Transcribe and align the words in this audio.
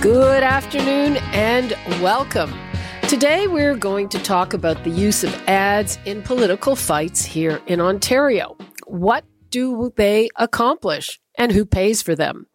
Good 0.00 0.42
afternoon 0.42 1.18
and 1.34 1.76
welcome. 2.00 2.54
Today 3.02 3.48
we're 3.48 3.76
going 3.76 4.08
to 4.08 4.18
talk 4.18 4.54
about 4.54 4.82
the 4.82 4.88
use 4.88 5.22
of 5.24 5.34
ads 5.46 5.98
in 6.06 6.22
political 6.22 6.74
fights 6.74 7.22
here 7.22 7.60
in 7.66 7.82
Ontario. 7.82 8.56
What 8.86 9.26
do 9.50 9.92
they 9.96 10.30
accomplish 10.36 11.20
and 11.36 11.52
who 11.52 11.66
pays 11.66 12.00
for 12.00 12.14
them? 12.14 12.46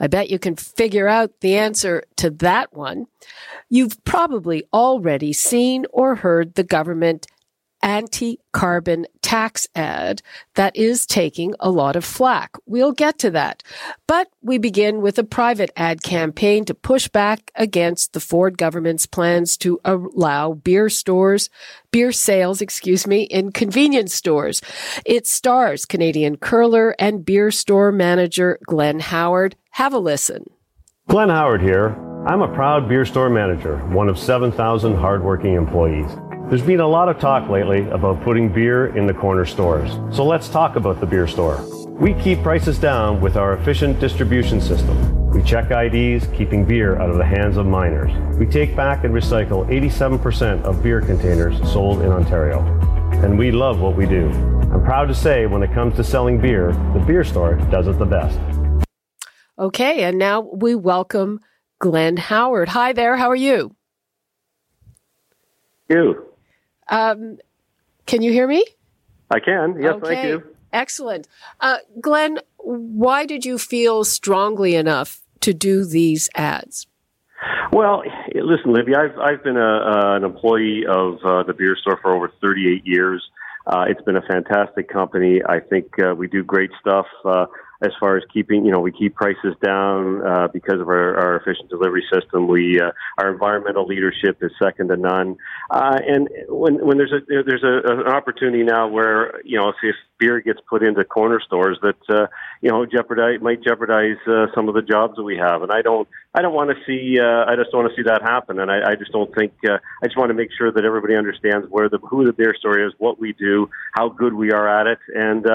I 0.00 0.08
bet 0.08 0.28
you 0.28 0.40
can 0.40 0.56
figure 0.56 1.06
out 1.06 1.40
the 1.40 1.56
answer 1.56 2.02
to 2.16 2.30
that 2.30 2.74
one. 2.74 3.06
You've 3.68 4.02
probably 4.02 4.64
already 4.72 5.32
seen 5.32 5.86
or 5.92 6.16
heard 6.16 6.56
the 6.56 6.64
government 6.64 7.28
anti 7.82 8.40
carbon 8.52 9.06
tax 9.22 9.66
ad 9.74 10.22
that 10.54 10.74
is 10.76 11.06
taking 11.06 11.54
a 11.60 11.70
lot 11.70 11.96
of 11.96 12.04
flack. 12.04 12.56
We'll 12.66 12.92
get 12.92 13.18
to 13.20 13.30
that. 13.32 13.62
But 14.06 14.28
we 14.42 14.58
begin 14.58 15.00
with 15.02 15.18
a 15.18 15.24
private 15.24 15.70
ad 15.76 16.02
campaign 16.02 16.64
to 16.66 16.74
push 16.74 17.08
back 17.08 17.50
against 17.54 18.12
the 18.12 18.20
Ford 18.20 18.58
government's 18.58 19.06
plans 19.06 19.56
to 19.58 19.80
allow 19.84 20.54
beer 20.54 20.88
stores, 20.88 21.50
beer 21.90 22.12
sales, 22.12 22.60
excuse 22.60 23.06
me, 23.06 23.22
in 23.22 23.52
convenience 23.52 24.14
stores. 24.14 24.62
It 25.04 25.26
stars 25.26 25.84
Canadian 25.84 26.36
curler 26.36 26.94
and 26.98 27.24
beer 27.24 27.50
store 27.50 27.92
manager 27.92 28.58
Glenn 28.66 29.00
Howard. 29.00 29.56
Have 29.70 29.92
a 29.92 29.98
listen. 29.98 30.50
Glenn 31.08 31.28
Howard 31.28 31.62
here. 31.62 31.96
I'm 32.26 32.42
a 32.42 32.52
proud 32.52 32.88
beer 32.88 33.06
store 33.06 33.30
manager, 33.30 33.78
one 33.88 34.08
of 34.08 34.18
7,000 34.18 34.96
hardworking 34.96 35.54
employees. 35.54 36.10
There's 36.48 36.62
been 36.62 36.80
a 36.80 36.88
lot 36.88 37.10
of 37.10 37.18
talk 37.20 37.50
lately 37.50 37.86
about 37.90 38.22
putting 38.22 38.48
beer 38.48 38.96
in 38.96 39.06
the 39.06 39.12
corner 39.12 39.44
stores. 39.44 39.90
So 40.16 40.24
let's 40.24 40.48
talk 40.48 40.76
about 40.76 40.98
the 40.98 41.04
beer 41.04 41.26
store. 41.26 41.62
We 41.88 42.14
keep 42.14 42.42
prices 42.42 42.78
down 42.78 43.20
with 43.20 43.36
our 43.36 43.52
efficient 43.52 44.00
distribution 44.00 44.58
system. 44.58 45.28
We 45.28 45.42
check 45.42 45.70
IDs, 45.70 46.26
keeping 46.28 46.64
beer 46.64 46.98
out 46.98 47.10
of 47.10 47.18
the 47.18 47.24
hands 47.26 47.58
of 47.58 47.66
minors. 47.66 48.10
We 48.38 48.46
take 48.46 48.74
back 48.74 49.04
and 49.04 49.12
recycle 49.12 49.68
87% 49.68 50.62
of 50.62 50.82
beer 50.82 51.02
containers 51.02 51.58
sold 51.70 52.00
in 52.00 52.10
Ontario. 52.10 52.62
And 53.22 53.38
we 53.38 53.50
love 53.50 53.80
what 53.80 53.94
we 53.94 54.06
do. 54.06 54.30
I'm 54.72 54.82
proud 54.82 55.08
to 55.08 55.14
say 55.14 55.44
when 55.44 55.62
it 55.62 55.74
comes 55.74 55.96
to 55.96 56.02
selling 56.02 56.40
beer, 56.40 56.72
the 56.94 57.04
beer 57.06 57.24
store 57.24 57.56
does 57.70 57.88
it 57.88 57.98
the 57.98 58.06
best. 58.06 58.38
Okay, 59.58 60.02
and 60.02 60.16
now 60.16 60.40
we 60.40 60.74
welcome 60.74 61.40
Glenn 61.78 62.16
Howard. 62.16 62.70
Hi 62.70 62.94
there, 62.94 63.18
how 63.18 63.28
are 63.28 63.36
you? 63.36 63.76
You. 65.90 66.27
Um, 66.88 67.38
can 68.06 68.22
you 68.22 68.32
hear 68.32 68.46
me? 68.46 68.64
I 69.30 69.40
can. 69.40 69.76
Yes, 69.80 69.94
okay. 69.94 70.14
thank 70.14 70.26
you. 70.26 70.42
Excellent. 70.72 71.28
Uh, 71.60 71.78
Glenn, 72.00 72.38
why 72.58 73.26
did 73.26 73.44
you 73.44 73.58
feel 73.58 74.04
strongly 74.04 74.74
enough 74.74 75.20
to 75.40 75.54
do 75.54 75.84
these 75.84 76.28
ads? 76.34 76.86
Well, 77.72 78.02
listen, 78.34 78.72
Libby, 78.72 78.94
I've 78.96 79.16
I've 79.18 79.44
been 79.44 79.56
a, 79.56 79.60
uh, 79.60 80.16
an 80.16 80.24
employee 80.24 80.84
of 80.88 81.18
uh, 81.24 81.42
the 81.44 81.54
beer 81.56 81.76
store 81.80 81.98
for 82.02 82.14
over 82.14 82.32
38 82.40 82.82
years. 82.84 83.22
Uh, 83.66 83.84
it's 83.86 84.00
been 84.02 84.16
a 84.16 84.22
fantastic 84.22 84.88
company. 84.88 85.42
I 85.46 85.60
think 85.60 85.86
uh, 86.02 86.14
we 86.14 86.26
do 86.26 86.42
great 86.42 86.70
stuff. 86.80 87.06
As 87.80 87.92
far 88.00 88.16
as 88.16 88.24
keeping, 88.34 88.64
you 88.64 88.72
know, 88.72 88.80
we 88.80 88.90
keep 88.90 89.14
prices 89.14 89.54
down 89.64 90.26
uh, 90.26 90.48
because 90.52 90.80
of 90.80 90.88
our, 90.88 91.16
our 91.16 91.36
efficient 91.36 91.70
delivery 91.70 92.04
system. 92.12 92.48
We 92.48 92.80
uh, 92.80 92.90
our 93.18 93.30
environmental 93.30 93.86
leadership 93.86 94.38
is 94.42 94.50
second 94.60 94.88
to 94.88 94.96
none. 94.96 95.36
Uh, 95.70 95.96
and 96.04 96.28
when 96.48 96.84
when 96.84 96.98
there's 96.98 97.12
a 97.12 97.20
there's 97.28 97.62
a, 97.62 97.88
an 97.88 98.08
opportunity 98.08 98.64
now 98.64 98.88
where 98.88 99.40
you 99.44 99.56
know 99.56 99.68
if, 99.68 99.76
if 99.84 99.94
beer 100.18 100.40
gets 100.40 100.58
put 100.68 100.82
into 100.82 101.04
corner 101.04 101.40
stores 101.40 101.78
that 101.82 101.96
uh, 102.08 102.26
you 102.62 102.68
know 102.68 102.84
jeopardize 102.84 103.40
might 103.40 103.62
jeopardize 103.62 104.18
uh, 104.26 104.46
some 104.56 104.68
of 104.68 104.74
the 104.74 104.82
jobs 104.82 105.14
that 105.14 105.22
we 105.22 105.36
have. 105.36 105.62
And 105.62 105.70
I 105.70 105.80
don't 105.80 106.08
I 106.34 106.42
don't 106.42 106.54
want 106.54 106.70
to 106.70 106.76
see 106.84 107.20
uh, 107.20 107.44
I 107.46 107.54
just 107.54 107.70
don't 107.70 107.84
want 107.84 107.94
to 107.94 108.02
see 108.02 108.08
that 108.08 108.22
happen. 108.22 108.58
And 108.58 108.72
I, 108.72 108.90
I 108.90 108.94
just 108.96 109.12
don't 109.12 109.32
think 109.36 109.52
uh, 109.68 109.78
I 110.02 110.06
just 110.06 110.18
want 110.18 110.30
to 110.30 110.34
make 110.34 110.50
sure 110.58 110.72
that 110.72 110.84
everybody 110.84 111.14
understands 111.14 111.68
where 111.70 111.88
the 111.88 111.98
who 111.98 112.24
the 112.24 112.32
beer 112.32 112.56
store 112.58 112.84
is, 112.84 112.92
what 112.98 113.20
we 113.20 113.34
do, 113.34 113.70
how 113.94 114.08
good 114.08 114.34
we 114.34 114.50
are 114.50 114.68
at 114.68 114.88
it, 114.88 114.98
and. 115.14 115.46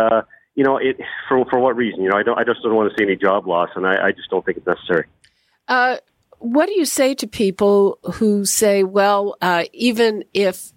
You 0.56 0.64
know, 0.64 0.78
it 0.78 1.00
for 1.28 1.46
for 1.50 1.60
what 1.60 1.76
reason? 1.76 2.04
You 2.04 2.10
know, 2.10 2.18
I 2.18 2.24
don't. 2.24 2.38
I 2.38 2.44
just 2.44 2.62
don't 2.62 2.76
want 2.76 2.92
to 2.92 2.98
see 2.98 3.04
any 3.04 3.16
job 3.16 3.48
loss, 3.48 3.70
and 3.76 3.88
I, 3.88 4.08
I 4.08 4.12
just 4.12 4.30
don't 4.30 4.46
think 4.46 4.58
it's 4.58 4.68
necessary. 4.68 5.06
Uh, 5.68 5.98
what 6.44 6.66
do 6.66 6.78
you 6.78 6.84
say 6.84 7.16
to 7.16 7.28
people 7.28 7.98
who 8.16 8.44
say, 8.44 8.84
well, 8.84 9.38
uh, 9.42 9.64
even 9.72 10.26
if 10.34 10.74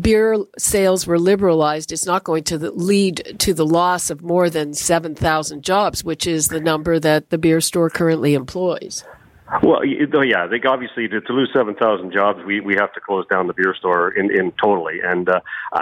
beer 0.00 0.36
sales 0.58 1.06
were 1.06 1.18
liberalized, 1.18 1.92
it's 1.92 2.04
not 2.04 2.24
going 2.24 2.44
to 2.44 2.58
lead 2.58 3.36
to 3.38 3.54
the 3.54 3.64
loss 3.64 4.10
of 4.10 4.22
more 4.22 4.50
than 4.50 4.74
7,000 4.74 5.62
jobs, 5.62 6.04
which 6.04 6.26
is 6.26 6.48
the 6.48 6.60
number 6.60 7.00
that 7.00 7.30
the 7.30 7.38
beer 7.38 7.62
store 7.62 7.88
currently 7.88 8.34
employs? 8.34 9.02
Well, 9.62 9.82
yeah, 9.84 10.44
I 10.44 10.48
think 10.48 10.66
obviously 10.66 11.08
to, 11.08 11.20
to 11.22 11.32
lose 11.32 11.50
seven 11.54 11.74
thousand 11.74 12.12
jobs, 12.12 12.40
we, 12.46 12.60
we 12.60 12.74
have 12.78 12.92
to 12.92 13.00
close 13.00 13.26
down 13.28 13.46
the 13.46 13.54
beer 13.54 13.74
store 13.78 14.10
in, 14.10 14.30
in 14.30 14.52
totally. 14.62 15.00
And 15.02 15.28
uh, 15.28 15.40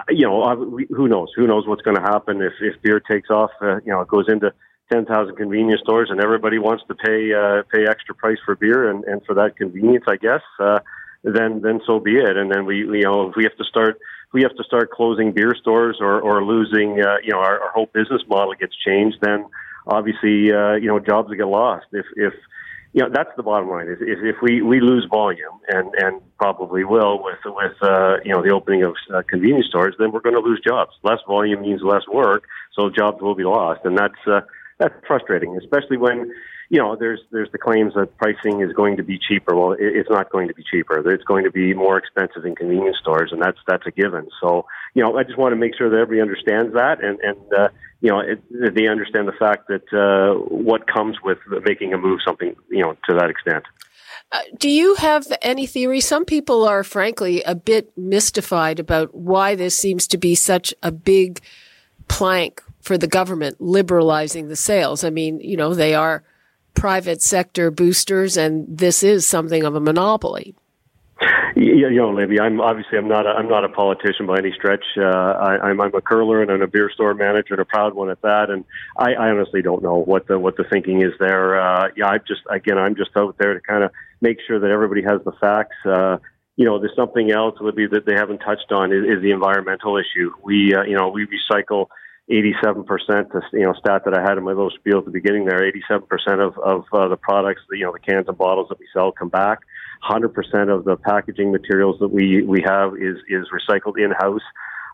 you 0.08 0.24
know, 0.24 0.42
uh, 0.42 0.54
we, 0.54 0.86
who 0.90 1.08
knows? 1.08 1.32
Who 1.34 1.46
knows 1.48 1.66
what's 1.66 1.82
going 1.82 1.96
to 1.96 2.02
happen 2.02 2.40
if 2.42 2.52
if 2.60 2.80
beer 2.82 3.00
takes 3.00 3.28
off? 3.28 3.50
Uh, 3.60 3.76
you 3.84 3.92
know, 3.92 4.02
it 4.02 4.08
goes 4.08 4.26
into 4.28 4.52
ten 4.92 5.04
thousand 5.04 5.36
convenience 5.36 5.80
stores, 5.82 6.10
and 6.10 6.20
everybody 6.20 6.58
wants 6.58 6.84
to 6.86 6.94
pay 6.94 7.34
uh, 7.34 7.62
pay 7.72 7.88
extra 7.88 8.14
price 8.14 8.38
for 8.44 8.54
beer, 8.54 8.88
and, 8.88 9.04
and 9.04 9.24
for 9.26 9.34
that 9.34 9.56
convenience, 9.56 10.04
I 10.08 10.16
guess. 10.16 10.42
Uh, 10.60 10.78
then 11.24 11.60
then 11.60 11.80
so 11.86 11.98
be 11.98 12.16
it. 12.18 12.36
And 12.36 12.52
then 12.52 12.66
we 12.66 12.76
you 12.76 13.02
know 13.02 13.30
if 13.30 13.36
we 13.36 13.42
have 13.44 13.56
to 13.56 13.64
start 13.64 13.98
we 14.32 14.42
have 14.42 14.54
to 14.56 14.64
start 14.64 14.92
closing 14.92 15.32
beer 15.32 15.54
stores 15.60 15.98
or 16.00 16.20
or 16.20 16.44
losing 16.44 17.02
uh, 17.02 17.16
you 17.22 17.32
know 17.32 17.38
our, 17.38 17.60
our 17.60 17.72
whole 17.72 17.90
business 17.92 18.22
model 18.28 18.54
gets 18.54 18.76
changed, 18.86 19.16
then 19.22 19.44
obviously 19.88 20.52
uh, 20.52 20.74
you 20.74 20.86
know 20.86 21.00
jobs 21.00 21.34
get 21.34 21.48
lost. 21.48 21.86
If 21.92 22.06
if 22.14 22.32
you 22.96 23.02
know 23.02 23.10
that's 23.12 23.30
the 23.36 23.42
bottom 23.42 23.68
line 23.68 23.88
is, 23.88 24.00
is 24.00 24.18
if 24.22 24.36
we 24.42 24.62
we 24.62 24.80
lose 24.80 25.06
volume 25.10 25.60
and 25.68 25.92
and 25.98 26.20
probably 26.38 26.82
will 26.82 27.22
with 27.22 27.38
with 27.44 27.76
uh, 27.82 28.16
you 28.24 28.32
know 28.32 28.42
the 28.42 28.48
opening 28.48 28.82
of 28.82 28.94
uh, 29.14 29.22
convenience 29.28 29.66
stores 29.66 29.94
then 29.98 30.10
we're 30.10 30.20
going 30.20 30.34
to 30.34 30.40
lose 30.40 30.60
jobs. 30.66 30.92
Less 31.04 31.18
volume 31.28 31.60
means 31.60 31.82
less 31.82 32.08
work 32.10 32.44
so 32.72 32.88
jobs 32.88 33.20
will 33.20 33.34
be 33.34 33.44
lost 33.44 33.80
and 33.84 33.98
that's 33.98 34.22
uh, 34.26 34.40
that's 34.78 34.94
frustrating 35.06 35.58
especially 35.58 35.98
when 35.98 36.32
you 36.68 36.78
know 36.78 36.96
there's 36.96 37.20
there's 37.30 37.50
the 37.52 37.58
claims 37.58 37.94
that 37.94 38.16
pricing 38.18 38.60
is 38.60 38.72
going 38.72 38.96
to 38.96 39.02
be 39.02 39.18
cheaper 39.18 39.54
well 39.54 39.72
it, 39.72 39.78
it's 39.80 40.10
not 40.10 40.30
going 40.30 40.48
to 40.48 40.54
be 40.54 40.64
cheaper 40.68 40.98
it's 41.10 41.24
going 41.24 41.44
to 41.44 41.50
be 41.50 41.74
more 41.74 41.96
expensive 41.96 42.44
in 42.44 42.54
convenience 42.54 42.96
stores 43.00 43.30
and 43.32 43.40
that's 43.40 43.58
that's 43.66 43.86
a 43.86 43.90
given 43.90 44.28
so 44.40 44.66
you 44.94 45.02
know 45.02 45.16
I 45.16 45.22
just 45.22 45.38
want 45.38 45.52
to 45.52 45.56
make 45.56 45.76
sure 45.76 45.90
that 45.90 45.96
everybody 45.96 46.20
understands 46.20 46.74
that 46.74 47.02
and 47.02 47.18
and 47.20 47.52
uh, 47.52 47.68
you 48.00 48.10
know, 48.10 48.20
it, 48.20 48.40
they 48.74 48.88
understand 48.88 49.26
the 49.26 49.32
fact 49.32 49.68
that 49.68 49.92
uh, 49.92 50.38
what 50.48 50.86
comes 50.86 51.16
with 51.22 51.38
making 51.64 51.92
a 51.94 51.98
move, 51.98 52.20
something 52.24 52.54
you 52.68 52.82
know, 52.82 52.96
to 53.08 53.14
that 53.14 53.30
extent. 53.30 53.64
Uh, 54.32 54.40
do 54.58 54.68
you 54.68 54.96
have 54.96 55.26
any 55.40 55.66
theory? 55.66 56.00
Some 56.00 56.24
people 56.24 56.66
are 56.66 56.82
frankly 56.82 57.42
a 57.42 57.54
bit 57.54 57.96
mystified 57.96 58.78
about 58.78 59.14
why 59.14 59.54
this 59.54 59.78
seems 59.78 60.06
to 60.08 60.18
be 60.18 60.34
such 60.34 60.74
a 60.82 60.90
big 60.90 61.40
plank 62.08 62.62
for 62.80 62.98
the 62.98 63.06
government 63.06 63.60
liberalizing 63.60 64.48
the 64.48 64.56
sales. 64.56 65.04
I 65.04 65.10
mean, 65.10 65.40
you 65.40 65.56
know, 65.56 65.74
they 65.74 65.94
are 65.94 66.24
private 66.76 67.22
sector 67.22 67.70
boosters 67.70 68.36
and 68.36 68.66
this 68.68 69.02
is 69.02 69.26
something 69.26 69.64
of 69.64 69.74
a 69.74 69.80
monopoly. 69.80 70.54
You 71.56 71.88
know, 71.90 72.10
Libby, 72.10 72.38
I'm 72.38 72.60
obviously 72.60 72.98
I'm 72.98 73.08
not 73.08 73.24
a, 73.24 73.30
I'm 73.30 73.48
not 73.48 73.64
a 73.64 73.70
politician 73.70 74.26
by 74.26 74.36
any 74.36 74.52
stretch. 74.52 74.84
Uh, 74.98 75.02
I, 75.02 75.58
I'm 75.68 75.80
I'm 75.80 75.94
a 75.94 76.02
curler 76.02 76.42
and 76.42 76.50
I'm 76.50 76.60
a 76.60 76.66
beer 76.66 76.90
store 76.92 77.14
manager 77.14 77.54
and 77.54 77.60
a 77.60 77.64
proud 77.64 77.94
one 77.94 78.10
at 78.10 78.20
that. 78.20 78.50
And 78.50 78.66
I, 78.98 79.14
I 79.14 79.30
honestly 79.30 79.62
don't 79.62 79.82
know 79.82 79.94
what 79.96 80.26
the 80.26 80.38
what 80.38 80.58
the 80.58 80.64
thinking 80.64 81.00
is 81.00 81.12
there. 81.18 81.58
Uh, 81.58 81.88
yeah, 81.96 82.08
I'm 82.08 82.20
just 82.28 82.42
again 82.50 82.76
I'm 82.76 82.94
just 82.94 83.16
out 83.16 83.36
there 83.38 83.54
to 83.54 83.60
kind 83.60 83.84
of 83.84 83.90
make 84.20 84.36
sure 84.46 84.60
that 84.60 84.70
everybody 84.70 85.02
has 85.02 85.22
the 85.24 85.32
facts. 85.32 85.76
Uh, 85.86 86.18
you 86.56 86.66
know, 86.66 86.78
there's 86.78 86.96
something 86.96 87.30
else, 87.30 87.56
Libby, 87.60 87.86
that 87.86 88.04
they 88.04 88.14
haven't 88.14 88.38
touched 88.38 88.70
on 88.70 88.92
is, 88.92 89.04
is 89.04 89.22
the 89.22 89.30
environmental 89.30 89.96
issue. 89.96 90.32
We 90.42 90.74
uh, 90.74 90.82
you 90.82 90.96
know 90.96 91.08
we 91.08 91.26
recycle 91.26 91.86
87%, 92.30 92.86
the 92.86 93.42
you 93.52 93.60
know, 93.60 93.72
stat 93.74 94.02
that 94.04 94.14
I 94.14 94.20
had 94.20 94.36
in 94.36 94.44
my 94.44 94.50
little 94.50 94.70
spiel 94.70 94.98
at 94.98 95.04
the 95.04 95.12
beginning 95.12 95.44
there, 95.44 95.60
87% 95.60 96.02
of, 96.44 96.58
of 96.58 96.84
uh, 96.92 97.08
the 97.08 97.16
products, 97.16 97.62
you 97.70 97.84
know, 97.84 97.92
the 97.92 98.00
cans 98.00 98.26
and 98.26 98.36
bottles 98.36 98.68
that 98.68 98.80
we 98.80 98.86
sell 98.92 99.12
come 99.12 99.28
back. 99.28 99.60
100% 100.10 100.34
of 100.68 100.84
the 100.84 100.96
packaging 100.96 101.52
materials 101.52 101.98
that 102.00 102.08
we, 102.08 102.42
we 102.42 102.62
have 102.66 102.94
is, 102.94 103.16
is 103.28 103.46
recycled 103.52 103.96
in-house. 103.96 104.42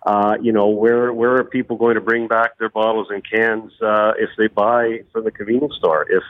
Uh, 0.05 0.34
you 0.43 0.52
know, 0.52 0.69
where, 0.69 1.12
where 1.12 1.37
are 1.37 1.44
people 1.44 1.76
going 1.76 1.94
to 1.94 2.00
bring 2.00 2.29
back 2.29 2.58
their 2.58 2.69
bottles 2.69 3.06
and 3.11 3.23
cans, 3.29 3.73
uh, 3.81 4.12
if 4.19 4.29
they 4.37 4.49
buy 4.49 5.00
from 5.12 5.25
the 5.25 5.31
convenience 5.31 5.75
store? 5.76 6.05
If, 6.11 6.23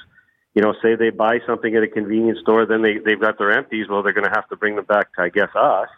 you 0.54 0.62
know, 0.62 0.74
say 0.82 0.94
they 0.94 1.10
buy 1.10 1.38
something 1.46 1.74
at 1.74 1.82
a 1.82 1.88
convenience 1.88 2.38
store, 2.40 2.66
then 2.66 2.82
they 2.82 2.98
they've 2.98 3.20
got 3.20 3.38
their 3.38 3.50
empties. 3.50 3.86
Well, 3.88 4.02
they're 4.02 4.12
going 4.12 4.28
to 4.28 4.34
have 4.34 4.48
to 4.50 4.56
bring 4.56 4.76
them 4.76 4.84
back 4.84 5.14
to, 5.14 5.22
I 5.22 5.30
guess, 5.30 5.48
us, 5.54 5.88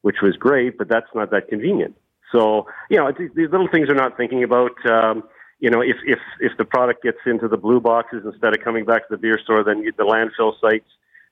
which 0.00 0.16
was 0.22 0.36
great, 0.36 0.78
but 0.78 0.88
that's 0.88 1.06
not 1.14 1.30
that 1.30 1.48
convenient. 1.48 1.94
So, 2.32 2.66
you 2.90 2.98
know, 2.98 3.12
these, 3.16 3.50
little 3.50 3.68
things 3.68 3.88
are 3.88 3.94
not 3.94 4.16
thinking 4.16 4.42
about. 4.42 4.72
Um, 4.86 5.24
you 5.60 5.70
know, 5.70 5.80
if 5.80 5.96
if 6.06 6.20
if 6.40 6.52
the 6.56 6.64
product 6.64 7.02
gets 7.02 7.18
into 7.26 7.48
the 7.48 7.56
blue 7.56 7.80
boxes 7.80 8.22
instead 8.24 8.54
of 8.56 8.62
coming 8.62 8.84
back 8.84 9.08
to 9.08 9.16
the 9.16 9.18
beer 9.18 9.38
store, 9.42 9.64
then 9.64 9.84
the 9.96 10.04
landfill 10.04 10.52
sites 10.60 10.88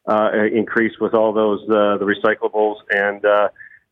uh, 0.08 0.30
increase 0.52 0.94
with 1.00 1.14
all 1.14 1.32
those 1.32 1.60
uh, 1.64 1.98
the 1.98 2.06
recyclables 2.06 2.76
and. 2.90 3.24
Uh, 3.24 3.48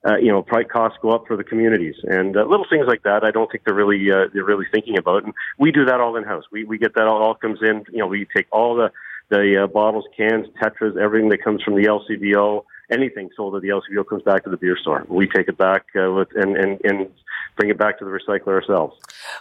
uh, 0.06 0.18
you 0.18 0.30
know, 0.30 0.42
price 0.42 0.66
costs 0.70 0.98
go 1.00 1.12
up 1.12 1.26
for 1.26 1.34
the 1.34 1.42
communities 1.42 1.94
and 2.04 2.36
uh, 2.36 2.44
little 2.44 2.66
things 2.68 2.84
like 2.86 3.02
that. 3.04 3.24
I 3.24 3.30
don't 3.30 3.50
think 3.50 3.64
they're 3.64 3.74
really 3.74 4.10
uh, 4.10 4.28
they're 4.34 4.44
really 4.44 4.66
thinking 4.70 4.98
about. 4.98 5.24
And 5.24 5.32
we 5.58 5.72
do 5.72 5.86
that 5.86 5.98
all 5.98 6.16
in 6.16 6.24
house. 6.24 6.44
We 6.52 6.64
we 6.64 6.76
get 6.76 6.94
that 6.96 7.06
all, 7.06 7.22
all 7.22 7.34
comes 7.34 7.60
in. 7.62 7.84
You 7.90 8.00
know, 8.00 8.06
we 8.06 8.26
take 8.36 8.46
all 8.52 8.76
the 8.76 8.90
the 9.30 9.64
uh, 9.64 9.66
bottles, 9.66 10.04
cans, 10.14 10.46
tetras, 10.62 10.98
everything 10.98 11.30
that 11.30 11.42
comes 11.42 11.62
from 11.62 11.76
the 11.76 11.84
LCBO 11.84 12.64
anything 12.90 13.30
sold 13.36 13.56
at 13.56 13.62
the 13.62 13.68
LCBO 13.68 14.06
comes 14.08 14.22
back 14.22 14.44
to 14.44 14.50
the 14.50 14.56
beer 14.56 14.76
store. 14.76 15.04
We 15.08 15.28
take 15.28 15.48
it 15.48 15.58
back 15.58 15.86
uh, 15.96 16.12
with, 16.12 16.28
and, 16.34 16.56
and, 16.56 16.80
and 16.84 17.10
bring 17.56 17.70
it 17.70 17.78
back 17.78 17.98
to 17.98 18.04
the 18.04 18.10
recycler 18.10 18.48
ourselves. 18.48 18.96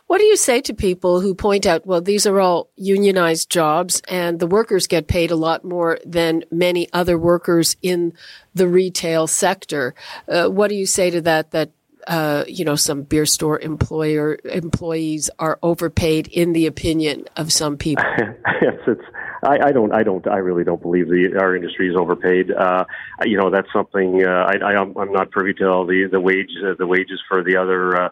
What 0.08 0.20
do 0.20 0.26
you 0.26 0.38
say 0.38 0.62
to 0.62 0.74
people 0.74 1.22
who 1.22 1.34
point 1.34 1.66
out, 1.66 1.86
well, 1.86 2.02
these 2.02 2.26
are 2.26 2.40
all 2.40 2.70
unionized 2.76 3.50
jobs 3.50 4.02
and 4.08 4.40
the 4.40 4.48
workers 4.48 4.88
get 4.88 5.08
paid 5.08 5.32
a 5.32 5.36
lot 5.36 5.64
more 5.64 6.00
than 6.06 6.44
many 6.52 6.92
other 6.94 7.18
workers 7.18 7.76
in 7.82 8.14
the 8.54 8.68
retail 8.68 9.28
sector? 9.28 9.96
Uh, 10.28 10.48
what 10.48 10.70
do 10.70 10.76
you 10.76 10.86
say 10.86 11.10
to 11.10 11.22
that, 11.22 11.52
that 11.52 11.72
uh, 12.08 12.44
you 12.48 12.66
know, 12.66 12.76
some 12.76 13.04
beer 13.04 13.26
store 13.26 13.60
employer 13.60 14.38
employees 14.46 15.30
are 15.40 15.58
overpaid 15.64 16.28
in 16.28 16.54
the 16.54 16.66
opinion 16.66 17.26
of 17.38 17.52
some 17.52 17.78
people. 17.78 18.04
yes, 18.62 18.76
it's 18.88 19.02
I, 19.44 19.68
I 19.68 19.72
don't, 19.72 19.94
I 19.94 20.04
don't, 20.04 20.28
I 20.28 20.38
really 20.38 20.64
don't 20.64 20.82
believe 20.82 21.08
the 21.08 21.38
our 21.40 21.56
industry 21.56 21.90
is 21.90 21.96
overpaid. 21.96 22.52
Uh, 22.52 22.86
you 23.24 23.38
know, 23.38 23.50
that's 23.50 23.72
something 23.74 24.26
uh, 24.26 24.30
I, 24.52 24.56
I, 24.64 24.82
I'm 24.82 25.12
not 25.12 25.32
privy 25.32 25.54
to 25.56 25.70
all 25.70 25.86
the 25.86 26.08
the 26.12 26.20
wage 26.20 26.52
uh, 26.66 26.74
the 26.78 26.88
wages 26.88 27.22
for 27.28 27.44
the 27.44 27.58
other. 27.58 28.06
Uh, 28.06 28.10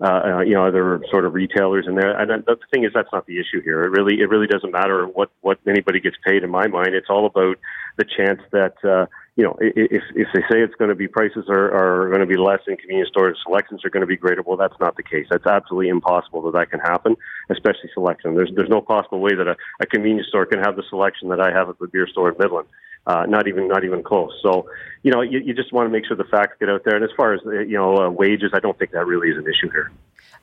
uh, 0.00 0.40
you 0.40 0.54
know, 0.54 0.66
other 0.66 1.00
sort 1.10 1.24
of 1.24 1.32
retailers 1.32 1.86
in 1.86 1.94
there. 1.94 2.18
And 2.18 2.44
the 2.44 2.56
thing 2.72 2.82
is, 2.82 2.90
that's 2.92 3.12
not 3.12 3.26
the 3.26 3.38
issue 3.38 3.62
here. 3.62 3.84
It 3.84 3.90
really, 3.90 4.20
it 4.20 4.28
really 4.28 4.48
doesn't 4.48 4.72
matter 4.72 5.06
what 5.06 5.30
what 5.42 5.58
anybody 5.66 6.00
gets 6.00 6.16
paid. 6.26 6.42
In 6.42 6.50
my 6.50 6.66
mind, 6.66 6.94
it's 6.94 7.06
all 7.08 7.24
about 7.24 7.56
the 7.98 8.04
chance 8.04 8.40
that 8.50 8.74
uh, 8.84 9.06
you 9.36 9.44
know, 9.44 9.56
if 9.60 10.02
if 10.14 10.28
they 10.34 10.40
say 10.40 10.60
it's 10.60 10.74
going 10.74 10.90
to 10.90 10.94
be 10.94 11.08
prices 11.08 11.46
are, 11.48 11.72
are 11.72 12.08
going 12.08 12.20
to 12.20 12.26
be 12.26 12.36
less 12.36 12.60
in 12.66 12.76
convenience 12.76 13.08
stores, 13.08 13.38
selections 13.42 13.82
are 13.82 13.88
going 13.88 14.02
to 14.02 14.06
be 14.06 14.16
greater. 14.16 14.42
Well, 14.42 14.58
that's 14.58 14.78
not 14.78 14.96
the 14.96 15.02
case. 15.02 15.26
That's 15.30 15.46
absolutely 15.46 15.88
impossible 15.88 16.42
that 16.42 16.52
that 16.52 16.70
can 16.70 16.80
happen, 16.80 17.16
especially 17.50 17.88
selection. 17.94 18.34
There's 18.34 18.52
there's 18.54 18.68
no 18.68 18.82
possible 18.82 19.20
way 19.20 19.34
that 19.34 19.48
a, 19.48 19.56
a 19.80 19.86
convenience 19.86 20.28
store 20.28 20.44
can 20.44 20.58
have 20.58 20.76
the 20.76 20.82
selection 20.90 21.30
that 21.30 21.40
I 21.40 21.50
have 21.50 21.70
at 21.70 21.78
the 21.78 21.88
beer 21.88 22.06
store 22.06 22.30
in 22.30 22.36
Midland. 22.38 22.68
Uh, 23.06 23.24
not 23.26 23.48
even 23.48 23.68
not 23.68 23.84
even 23.84 24.02
close. 24.02 24.30
So, 24.42 24.66
you 25.02 25.10
know, 25.10 25.22
you, 25.22 25.40
you 25.40 25.54
just 25.54 25.72
want 25.72 25.86
to 25.86 25.90
make 25.90 26.06
sure 26.06 26.16
the 26.16 26.24
facts 26.24 26.56
get 26.60 26.68
out 26.68 26.82
there. 26.84 26.94
And 26.94 27.02
as 27.02 27.10
far 27.16 27.32
as 27.32 27.40
you 27.44 27.76
know, 27.76 27.96
uh, 27.96 28.10
wages, 28.10 28.52
I 28.52 28.60
don't 28.60 28.78
think 28.78 28.92
that 28.92 29.06
really 29.06 29.28
is 29.28 29.38
an 29.38 29.44
issue 29.44 29.70
here. 29.72 29.90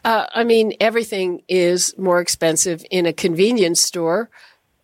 Uh, 0.03 0.25
I 0.33 0.43
mean, 0.43 0.73
everything 0.79 1.43
is 1.47 1.97
more 1.97 2.19
expensive 2.19 2.83
in 2.89 3.05
a 3.05 3.13
convenience 3.13 3.81
store 3.81 4.29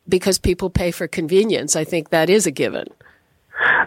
because 0.07 0.37
people 0.37 0.69
pay 0.69 0.91
for 0.91 1.07
convenience. 1.07 1.75
I 1.75 1.83
think 1.83 2.09
that 2.09 2.29
is 2.29 2.45
a 2.45 2.51
given. 2.51 2.87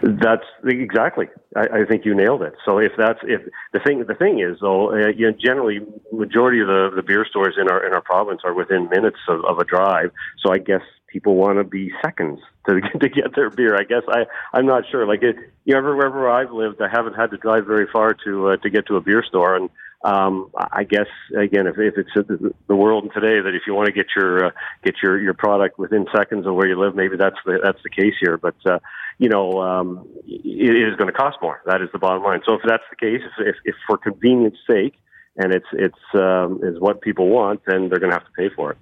That's 0.01 0.45
exactly. 0.65 1.27
I, 1.55 1.81
I 1.81 1.85
think 1.85 2.05
you 2.05 2.15
nailed 2.15 2.41
it. 2.41 2.53
So 2.65 2.79
if 2.79 2.91
that's 2.97 3.19
if 3.23 3.41
the 3.73 3.79
thing 3.79 4.03
the 4.07 4.15
thing 4.15 4.39
is 4.39 4.57
though, 4.61 4.91
uh, 4.91 5.09
you 5.09 5.29
know, 5.29 5.37
generally 5.37 5.79
majority 6.11 6.61
of 6.61 6.67
the 6.67 6.91
the 6.95 7.03
beer 7.03 7.25
stores 7.29 7.55
in 7.59 7.69
our 7.69 7.85
in 7.85 7.93
our 7.93 8.01
province 8.01 8.41
are 8.43 8.53
within 8.53 8.89
minutes 8.89 9.17
of, 9.27 9.43
of 9.45 9.59
a 9.59 9.65
drive. 9.65 10.11
So 10.43 10.51
I 10.51 10.57
guess 10.57 10.81
people 11.07 11.35
want 11.35 11.57
to 11.57 11.63
be 11.63 11.91
seconds 12.03 12.39
to 12.67 12.81
to 12.99 13.09
get 13.09 13.35
their 13.35 13.49
beer. 13.49 13.75
I 13.75 13.83
guess 13.83 14.03
I 14.07 14.25
I'm 14.53 14.65
not 14.65 14.83
sure. 14.89 15.05
Like 15.05 15.23
it, 15.23 15.35
you 15.65 15.75
know, 15.75 15.81
wherever 15.81 16.29
I've 16.29 16.51
lived, 16.51 16.81
I 16.81 16.89
haven't 16.89 17.13
had 17.13 17.31
to 17.31 17.37
drive 17.37 17.65
very 17.65 17.87
far 17.91 18.13
to 18.25 18.49
uh, 18.49 18.57
to 18.57 18.69
get 18.69 18.87
to 18.87 18.95
a 18.95 19.01
beer 19.01 19.23
store, 19.27 19.55
and 19.55 19.69
um, 20.03 20.49
I 20.55 20.83
guess 20.85 21.07
again, 21.37 21.67
if, 21.67 21.77
if 21.77 21.95
it's 21.97 22.53
the 22.67 22.75
world 22.75 23.11
today 23.13 23.41
that 23.41 23.53
if 23.53 23.63
you 23.67 23.73
want 23.73 23.87
to 23.87 23.91
get 23.91 24.07
your 24.15 24.45
uh, 24.47 24.51
get 24.83 24.95
your 25.03 25.19
your 25.19 25.33
product 25.33 25.77
within 25.77 26.05
seconds 26.15 26.47
of 26.47 26.55
where 26.55 26.67
you 26.67 26.79
live, 26.79 26.95
maybe 26.95 27.17
that's 27.17 27.35
the 27.45 27.59
that's 27.61 27.81
the 27.83 27.89
case 27.89 28.13
here. 28.21 28.37
But 28.37 28.55
uh, 28.65 28.79
you 29.19 29.29
know, 29.29 29.61
um, 29.61 30.07
it 30.25 30.75
is 30.75 30.95
going 30.95 31.11
to 31.11 31.17
cost 31.17 31.37
more. 31.41 31.61
That 31.65 31.81
is 31.81 31.89
the 31.91 31.99
bottom 31.99 32.23
line. 32.23 32.41
So 32.45 32.53
if 32.53 32.61
that's 32.65 32.83
the 32.89 32.95
case, 32.95 33.21
if, 33.37 33.55
if, 33.65 33.75
for 33.85 33.97
convenience 33.97 34.57
sake, 34.65 34.95
and 35.35 35.53
it's 35.53 35.67
it's 35.73 35.99
um, 36.15 36.59
is 36.63 36.79
what 36.79 37.01
people 37.01 37.27
want, 37.27 37.61
then 37.67 37.89
they're 37.89 37.99
going 37.99 38.11
to 38.11 38.17
have 38.17 38.25
to 38.25 38.31
pay 38.31 38.49
for 38.55 38.71
it. 38.71 38.77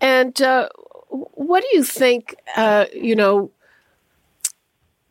And 0.00 0.40
uh, 0.40 0.68
what 1.10 1.62
do 1.62 1.68
you 1.76 1.84
think? 1.84 2.34
Uh, 2.56 2.86
you 2.94 3.14
know, 3.14 3.50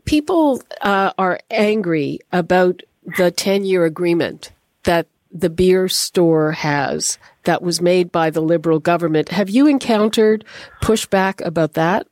people 0.06 0.62
uh, 0.82 1.12
are 1.18 1.40
angry 1.50 2.20
about 2.32 2.84
the 3.18 3.32
ten-year 3.32 3.86
agreement 3.86 4.52
that 4.84 5.08
the 5.32 5.50
beer 5.50 5.88
store 5.88 6.52
has 6.52 7.18
that 7.44 7.62
was 7.62 7.82
made 7.82 8.12
by 8.12 8.30
the 8.30 8.42
Liberal 8.42 8.80
government. 8.80 9.30
Have 9.30 9.50
you 9.50 9.68
encountered 9.68 10.44
pushback 10.82 11.46
about 11.46 11.74
that? 11.74 12.08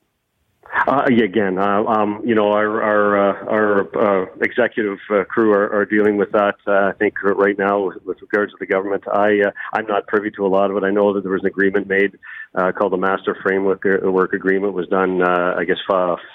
Uh, 0.88 1.04
again, 1.06 1.57
uh, 1.57 1.83
um, 1.83 2.21
you 2.24 2.36
know, 2.36 2.51
our 2.51 2.81
our, 2.81 3.30
uh, 3.30 3.45
our 3.45 4.24
uh, 4.24 4.25
executive 4.42 5.00
uh, 5.10 5.24
crew 5.24 5.51
are, 5.51 5.74
are 5.74 5.86
dealing 5.86 6.18
with 6.18 6.31
that. 6.31 6.56
Uh, 6.68 6.89
I 6.89 6.92
think 6.94 7.16
right 7.24 7.57
now, 7.57 7.88
with, 7.88 7.98
with 8.06 8.21
regards 8.21 8.51
to 8.51 8.57
the 8.60 8.68
government, 8.68 9.04
I 9.12 9.42
I'm 9.74 9.88
not 9.88 10.07
privy 10.07 10.30
to 10.31 10.45
a 10.45 10.48
lot 10.48 10.69
of 10.69 10.77
it. 10.77 10.83
I 10.83 10.92
know 10.92 11.13
that 11.13 11.21
there 11.21 11.31
was 11.31 11.42
an 11.42 11.48
agreement 11.48 11.88
made 11.88 12.18
called 12.77 12.92
the 12.92 12.98
Master 12.98 13.38
Framework 13.42 13.83
Work 13.83 14.33
Agreement, 14.33 14.74
was 14.74 14.88
done, 14.88 15.21
I 15.21 15.63
guess, 15.66 15.77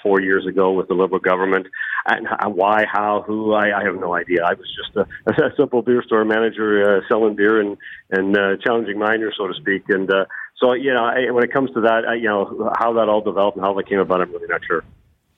four 0.01 0.21
years 0.21 0.45
ago 0.45 0.71
with 0.71 0.87
the 0.87 0.93
Liberal 0.93 1.19
government. 1.19 1.67
And 2.07 2.27
why, 2.55 2.85
how, 2.91 3.23
who, 3.25 3.53
I, 3.53 3.81
I 3.81 3.83
have 3.83 3.95
no 3.95 4.15
idea. 4.15 4.43
I 4.45 4.53
was 4.53 4.67
just 4.75 4.95
a, 4.95 5.45
a 5.45 5.55
simple 5.57 5.81
beer 5.81 6.03
store 6.05 6.23
manager 6.23 7.01
selling 7.09 7.35
beer 7.35 7.59
and 7.61 7.77
and 8.11 8.35
challenging 8.61 8.99
miners, 8.99 9.35
so 9.37 9.47
to 9.47 9.53
speak, 9.53 9.83
and. 9.89 10.09
Uh, 10.55 10.65
so 10.65 10.73
you 10.73 10.93
know, 10.93 11.03
I, 11.03 11.31
when 11.31 11.43
it 11.43 11.51
comes 11.51 11.71
to 11.71 11.81
that, 11.81 12.05
I, 12.07 12.15
you 12.15 12.27
know, 12.27 12.71
how 12.77 12.93
that 12.93 13.09
all 13.09 13.21
developed 13.21 13.57
and 13.57 13.65
how 13.65 13.73
that 13.73 13.87
came 13.87 13.99
about, 13.99 14.21
I'm 14.21 14.31
really 14.31 14.47
not 14.47 14.61
sure. 14.65 14.83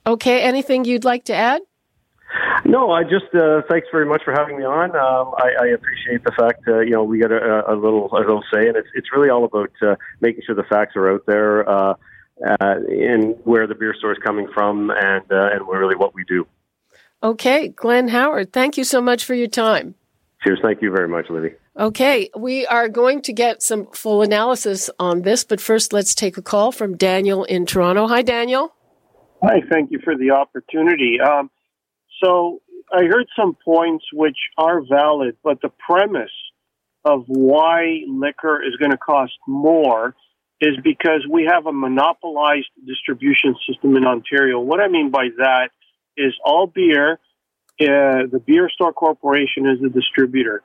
Okay, 0.06 0.42
anything 0.42 0.86
you'd 0.86 1.06
like 1.06 1.26
to 1.26 1.34
add? 1.34 1.62
No, 2.66 2.92
I 2.92 3.04
just 3.04 3.34
uh, 3.34 3.62
thanks 3.70 3.88
very 3.92 4.06
much 4.06 4.24
for 4.24 4.34
having 4.34 4.58
me 4.58 4.64
on. 4.64 4.92
Um, 4.96 5.34
I, 5.38 5.66
I 5.66 5.68
appreciate 5.68 6.24
the 6.24 6.32
fact 6.32 6.68
uh, 6.68 6.80
you 6.80 6.92
know 6.92 7.04
we 7.04 7.20
got 7.20 7.32
a, 7.32 7.72
a 7.72 7.76
little 7.76 8.10
a 8.12 8.20
little 8.20 8.44
say, 8.54 8.68
and 8.68 8.76
it's 8.76 8.90
it's 8.96 9.08
really 9.16 9.30
all 9.30 9.46
about 9.46 9.72
uh, 9.82 9.96
making 10.20 10.44
sure 10.46 10.56
the 10.56 10.64
facts 10.64 10.96
are 10.96 11.12
out 11.12 11.26
there 11.26 11.68
uh, 11.70 11.94
uh, 12.46 12.76
in 12.90 13.38
where 13.44 13.68
the 13.68 13.76
beer 13.76 13.94
store 13.98 14.12
is 14.12 14.18
coming 14.20 14.48
from, 14.54 14.92
and 14.92 15.24
uh, 15.32 15.50
and 15.54 15.68
really 15.68 15.96
what 15.96 16.14
we 16.14 16.24
do. 16.26 16.46
Okay, 17.24 17.70
Glenn 17.70 18.10
Howard, 18.10 18.52
thank 18.52 18.78
you 18.78 18.84
so 18.84 19.02
much 19.02 19.24
for 19.26 19.34
your 19.34 19.48
time. 19.48 19.96
Cheers, 20.44 20.60
thank 20.62 20.82
you 20.82 20.92
very 20.92 21.08
much, 21.08 21.30
Libby. 21.30 21.56
Okay, 21.80 22.32
we 22.36 22.66
are 22.66 22.90
going 22.90 23.22
to 23.22 23.34
get 23.34 23.62
some 23.62 23.86
full 23.92 24.24
analysis 24.24 24.90
on 24.98 25.22
this, 25.22 25.44
but 25.44 25.62
first 25.62 25.94
let's 25.94 26.16
take 26.16 26.36
a 26.36 26.42
call 26.42 26.72
from 26.72 26.98
Daniel 26.98 27.44
in 27.44 27.68
Toronto. 27.68 28.08
Hi, 28.08 28.24
Daniel. 28.24 28.74
Hi, 29.44 29.62
thank 29.72 29.92
you 29.92 30.00
for 30.04 30.18
the 30.18 30.32
opportunity. 30.32 31.20
Um, 31.22 31.52
so 32.24 32.62
I 32.92 33.04
heard 33.04 33.28
some 33.40 33.56
points 33.64 34.06
which 34.12 34.38
are 34.58 34.82
valid, 34.90 35.38
but 35.44 35.62
the 35.62 35.70
premise 35.70 36.32
of 37.06 37.26
why 37.28 38.00
liquor 38.08 38.60
is 38.64 38.76
going 38.78 38.92
to 38.92 38.98
cost 38.98 39.34
more 39.48 40.16
is 40.60 40.78
because 40.84 41.28
we 41.30 41.46
have 41.46 41.68
a 41.68 41.72
monopolized 41.72 42.72
distribution 42.88 43.56
system 43.70 43.96
in 43.96 44.04
Ontario. 44.04 44.60
What 44.60 44.80
I 44.80 44.88
mean 44.88 45.12
by 45.12 45.28
that 45.38 45.70
is 46.18 46.34
all 46.44 46.66
beer, 46.66 47.20
uh, 47.80 48.26
the 48.32 48.42
Beer 48.44 48.68
Store 48.74 48.94
Corporation 48.94 49.68
is 49.68 49.80
the 49.80 49.90
distributor 49.90 50.64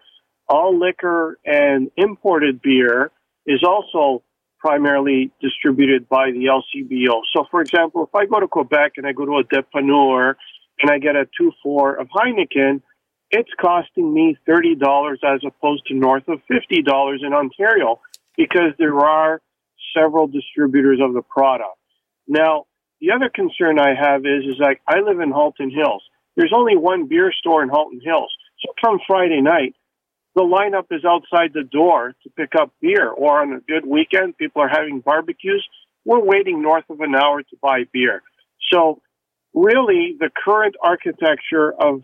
all 0.52 0.78
liquor 0.78 1.38
and 1.46 1.90
imported 1.96 2.60
beer 2.60 3.10
is 3.46 3.64
also 3.66 4.22
primarily 4.58 5.32
distributed 5.40 6.06
by 6.10 6.30
the 6.30 6.44
LCBO. 6.44 7.22
So, 7.34 7.46
for 7.50 7.62
example, 7.62 8.04
if 8.04 8.14
I 8.14 8.26
go 8.26 8.38
to 8.38 8.46
Quebec 8.46 8.92
and 8.98 9.06
I 9.06 9.12
go 9.12 9.24
to 9.24 9.38
a 9.38 9.44
dépanneur 9.44 10.34
and 10.80 10.90
I 10.90 10.98
get 10.98 11.16
a 11.16 11.26
2-4 11.40 12.00
of 12.00 12.08
Heineken, 12.08 12.82
it's 13.30 13.48
costing 13.58 14.12
me 14.12 14.36
$30 14.46 14.76
as 15.24 15.40
opposed 15.44 15.86
to 15.86 15.94
north 15.94 16.28
of 16.28 16.40
$50 16.50 17.26
in 17.26 17.32
Ontario 17.32 17.98
because 18.36 18.72
there 18.78 18.98
are 18.98 19.40
several 19.96 20.26
distributors 20.26 21.00
of 21.02 21.14
the 21.14 21.22
product. 21.22 21.78
Now, 22.28 22.66
the 23.00 23.12
other 23.12 23.30
concern 23.34 23.78
I 23.78 23.94
have 23.98 24.20
is, 24.26 24.44
is 24.44 24.60
like 24.60 24.82
I 24.86 25.00
live 25.00 25.18
in 25.20 25.32
Halton 25.32 25.70
Hills. 25.70 26.04
There's 26.36 26.52
only 26.54 26.76
one 26.76 27.08
beer 27.08 27.32
store 27.32 27.62
in 27.62 27.70
Halton 27.70 28.02
Hills. 28.04 28.32
So 28.60 28.72
come 28.84 29.00
Friday 29.06 29.40
night, 29.40 29.74
the 30.34 30.42
lineup 30.42 30.86
is 30.90 31.04
outside 31.04 31.52
the 31.52 31.64
door 31.64 32.14
to 32.22 32.30
pick 32.30 32.52
up 32.58 32.72
beer. 32.80 33.08
Or 33.08 33.42
on 33.42 33.52
a 33.52 33.60
good 33.60 33.86
weekend, 33.86 34.36
people 34.38 34.62
are 34.62 34.68
having 34.68 35.00
barbecues. 35.00 35.66
We're 36.04 36.24
waiting 36.24 36.62
north 36.62 36.84
of 36.88 37.00
an 37.00 37.14
hour 37.14 37.42
to 37.42 37.56
buy 37.60 37.84
beer. 37.92 38.22
So 38.72 39.00
really 39.54 40.16
the 40.18 40.30
current 40.44 40.74
architecture 40.82 41.72
of 41.72 42.02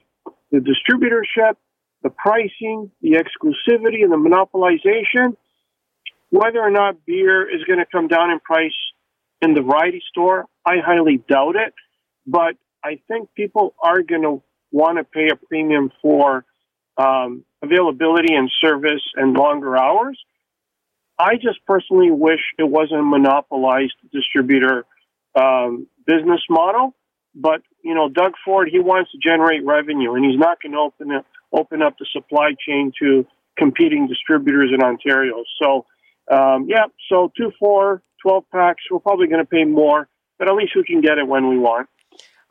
the 0.50 0.58
distributorship, 0.58 1.54
the 2.02 2.10
pricing, 2.10 2.90
the 3.00 3.12
exclusivity 3.12 4.02
and 4.02 4.12
the 4.12 4.16
monopolization, 4.16 5.36
whether 6.30 6.60
or 6.60 6.70
not 6.70 7.04
beer 7.06 7.48
is 7.48 7.64
going 7.64 7.78
to 7.78 7.86
come 7.90 8.08
down 8.08 8.30
in 8.30 8.40
price 8.40 8.74
in 9.40 9.54
the 9.54 9.62
variety 9.62 10.02
store, 10.08 10.46
I 10.66 10.76
highly 10.84 11.22
doubt 11.28 11.56
it. 11.56 11.72
But 12.26 12.56
I 12.84 13.00
think 13.08 13.30
people 13.34 13.74
are 13.82 14.02
going 14.02 14.22
to 14.22 14.42
want 14.70 14.98
to 14.98 15.04
pay 15.04 15.28
a 15.32 15.36
premium 15.36 15.90
for 16.02 16.44
um, 16.98 17.44
availability 17.62 18.34
and 18.34 18.50
service 18.60 19.02
and 19.16 19.34
longer 19.36 19.76
hours. 19.76 20.18
I 21.18 21.34
just 21.34 21.64
personally 21.66 22.10
wish 22.10 22.40
it 22.58 22.68
wasn't 22.68 23.00
a 23.00 23.04
monopolized 23.04 23.94
distributor 24.12 24.84
um, 25.34 25.86
business 26.06 26.40
model. 26.48 26.94
But 27.34 27.62
you 27.82 27.94
know, 27.94 28.08
Doug 28.08 28.32
Ford, 28.44 28.68
he 28.70 28.80
wants 28.80 29.12
to 29.12 29.18
generate 29.18 29.64
revenue, 29.64 30.14
and 30.14 30.24
he's 30.24 30.38
not 30.38 30.60
going 30.60 30.72
to 30.72 30.78
open 30.78 31.10
it, 31.12 31.24
open 31.52 31.82
up 31.82 31.96
the 31.98 32.06
supply 32.12 32.50
chain 32.66 32.92
to 33.00 33.26
competing 33.56 34.06
distributors 34.06 34.70
in 34.72 34.82
Ontario. 34.82 35.42
So, 35.60 35.86
um, 36.30 36.66
yeah, 36.68 36.86
so 37.08 37.32
two, 37.36 37.52
four, 37.58 38.02
12 38.22 38.44
packs, 38.52 38.82
we're 38.90 39.00
probably 39.00 39.26
going 39.26 39.42
to 39.42 39.48
pay 39.48 39.64
more, 39.64 40.08
but 40.38 40.48
at 40.48 40.54
least 40.54 40.72
we 40.76 40.84
can 40.84 41.00
get 41.00 41.18
it 41.18 41.26
when 41.26 41.48
we 41.48 41.58
want. 41.58 41.88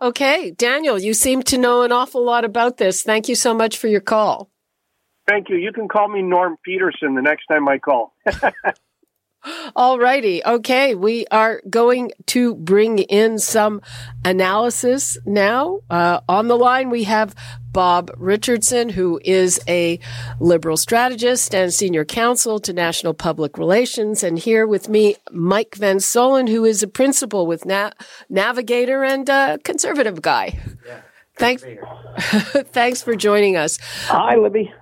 Okay, 0.01 0.51
Daniel, 0.51 0.99
you 0.99 1.13
seem 1.13 1.41
to 1.43 1.57
know 1.57 1.81
an 1.81 1.91
awful 1.91 2.23
lot 2.23 2.45
about 2.45 2.77
this. 2.77 3.01
Thank 3.01 3.27
you 3.27 3.35
so 3.35 3.53
much 3.53 3.77
for 3.77 3.87
your 3.87 4.01
call. 4.01 4.49
Thank 5.27 5.49
you. 5.49 5.57
You 5.57 5.73
can 5.73 5.87
call 5.87 6.07
me 6.07 6.21
Norm 6.21 6.57
Peterson 6.63 7.15
the 7.15 7.21
next 7.21 7.47
time 7.47 7.67
I 7.67 7.77
call. 7.79 8.13
All 9.75 9.99
righty. 9.99 10.43
Okay. 10.43 10.95
We 10.95 11.25
are 11.27 11.61
going 11.69 12.11
to 12.27 12.55
bring 12.55 12.99
in 12.99 13.39
some 13.39 13.81
analysis 14.25 15.17
now. 15.25 15.81
Uh, 15.89 16.21
on 16.27 16.47
the 16.47 16.57
line, 16.57 16.89
we 16.89 17.03
have 17.03 17.35
Bob 17.71 18.11
Richardson, 18.17 18.89
who 18.89 19.21
is 19.23 19.59
a 19.67 19.99
liberal 20.39 20.77
strategist 20.77 21.53
and 21.53 21.73
senior 21.73 22.03
counsel 22.05 22.59
to 22.59 22.73
National 22.73 23.13
Public 23.13 23.57
Relations. 23.57 24.23
And 24.23 24.39
here 24.39 24.65
with 24.65 24.89
me, 24.89 25.15
Mike 25.31 25.75
Van 25.75 25.97
Soelen, 25.97 26.49
who 26.49 26.65
is 26.65 26.81
a 26.81 26.87
principal 26.87 27.45
with 27.45 27.65
Na- 27.65 27.91
Navigator 28.29 29.03
and 29.03 29.29
a 29.29 29.59
conservative 29.63 30.21
guy. 30.21 30.59
Yeah, 30.85 31.01
thanks. 31.37 31.63
thanks 32.71 33.01
for 33.01 33.15
joining 33.15 33.55
us. 33.55 33.77
Hi, 34.07 34.35
Libby. 34.35 34.73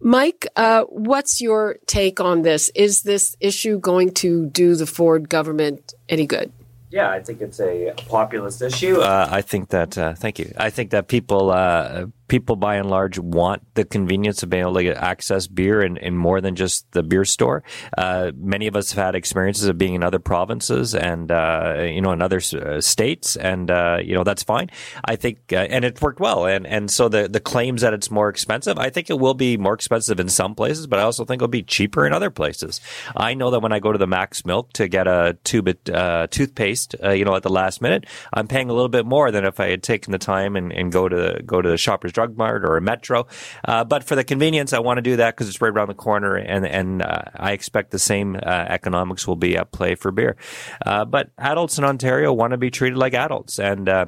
Mike, 0.00 0.46
uh, 0.56 0.84
what's 0.84 1.40
your 1.40 1.76
take 1.86 2.20
on 2.20 2.42
this? 2.42 2.70
Is 2.74 3.02
this 3.02 3.36
issue 3.40 3.78
going 3.78 4.12
to 4.14 4.46
do 4.46 4.74
the 4.74 4.86
Ford 4.86 5.28
government 5.28 5.92
any 6.08 6.26
good? 6.26 6.52
Yeah, 6.90 7.10
I 7.10 7.22
think 7.22 7.40
it's 7.40 7.60
a 7.60 7.92
populist 8.08 8.62
issue. 8.62 9.00
Uh, 9.00 9.28
I 9.30 9.42
think 9.42 9.68
that. 9.68 9.96
Uh, 9.96 10.14
thank 10.14 10.38
you. 10.38 10.52
I 10.56 10.70
think 10.70 10.90
that 10.90 11.06
people 11.06 11.50
uh, 11.50 12.06
people 12.30 12.54
by 12.54 12.76
and 12.76 12.88
large 12.88 13.18
want 13.18 13.62
the 13.74 13.84
convenience 13.84 14.42
of 14.44 14.48
being 14.48 14.62
able 14.62 14.74
to 14.74 15.04
access 15.04 15.48
beer 15.48 15.82
in 15.82 16.16
more 16.16 16.40
than 16.40 16.54
just 16.54 16.90
the 16.92 17.02
beer 17.02 17.24
store. 17.24 17.64
Uh, 17.98 18.30
many 18.36 18.68
of 18.68 18.76
us 18.76 18.92
have 18.92 19.04
had 19.04 19.14
experiences 19.16 19.64
of 19.64 19.76
being 19.76 19.94
in 19.94 20.04
other 20.04 20.20
provinces 20.20 20.94
and, 20.94 21.32
uh, 21.32 21.76
you 21.80 22.00
know, 22.00 22.12
in 22.12 22.22
other 22.22 22.40
uh, 22.54 22.80
states. 22.80 23.34
And, 23.34 23.68
uh, 23.68 23.98
you 24.00 24.14
know, 24.14 24.22
that's 24.22 24.44
fine. 24.44 24.70
I 25.04 25.16
think, 25.16 25.52
uh, 25.52 25.56
and 25.56 25.84
it 25.84 26.00
worked 26.00 26.20
well. 26.20 26.46
And, 26.46 26.68
and 26.68 26.88
so 26.88 27.08
the, 27.08 27.28
the 27.28 27.40
claims 27.40 27.82
that 27.82 27.92
it's 27.92 28.12
more 28.12 28.28
expensive, 28.28 28.78
I 28.78 28.90
think 28.90 29.10
it 29.10 29.18
will 29.18 29.34
be 29.34 29.56
more 29.56 29.74
expensive 29.74 30.20
in 30.20 30.28
some 30.28 30.54
places, 30.54 30.86
but 30.86 31.00
I 31.00 31.02
also 31.02 31.24
think 31.24 31.40
it'll 31.40 31.48
be 31.48 31.64
cheaper 31.64 32.06
in 32.06 32.12
other 32.12 32.30
places. 32.30 32.80
I 33.16 33.34
know 33.34 33.50
that 33.50 33.60
when 33.60 33.72
I 33.72 33.80
go 33.80 33.90
to 33.90 33.98
the 33.98 34.06
Mac's 34.06 34.46
Milk 34.46 34.72
to 34.74 34.86
get 34.86 35.08
a 35.08 35.36
tube 35.42 35.66
of 35.66 35.76
uh, 35.92 36.28
toothpaste, 36.30 36.94
you 37.02 37.24
know, 37.24 37.34
at 37.34 37.42
the 37.42 37.50
last 37.50 37.82
minute, 37.82 38.06
I'm 38.32 38.46
paying 38.46 38.70
a 38.70 38.72
little 38.72 38.88
bit 38.88 39.04
more 39.04 39.32
than 39.32 39.44
if 39.44 39.58
I 39.58 39.70
had 39.70 39.82
taken 39.82 40.12
the 40.12 40.18
time 40.18 40.54
and, 40.54 40.72
and 40.72 40.92
go 40.92 41.08
to, 41.08 41.42
go 41.44 41.60
to 41.60 41.68
the 41.68 41.76
Shoppers 41.76 42.12
Drug 42.20 42.36
Mart 42.36 42.64
or 42.64 42.76
a 42.76 42.82
Metro. 42.82 43.26
Uh, 43.64 43.82
but 43.82 44.04
for 44.04 44.14
the 44.14 44.24
convenience, 44.24 44.74
I 44.74 44.78
want 44.80 44.98
to 44.98 45.02
do 45.02 45.16
that 45.16 45.34
because 45.34 45.48
it's 45.48 45.60
right 45.62 45.72
around 45.72 45.88
the 45.88 45.94
corner, 45.94 46.36
and 46.36 46.66
and 46.66 47.00
uh, 47.00 47.22
I 47.34 47.52
expect 47.52 47.92
the 47.92 47.98
same 47.98 48.36
uh, 48.36 48.66
economics 48.68 49.26
will 49.26 49.36
be 49.36 49.56
at 49.56 49.72
play 49.72 49.94
for 49.94 50.10
beer. 50.10 50.36
Uh, 50.84 51.06
but 51.06 51.30
adults 51.38 51.78
in 51.78 51.84
Ontario 51.84 52.32
want 52.32 52.50
to 52.50 52.58
be 52.58 52.70
treated 52.70 52.98
like 52.98 53.14
adults, 53.14 53.58
and 53.58 53.88
uh, 53.88 54.06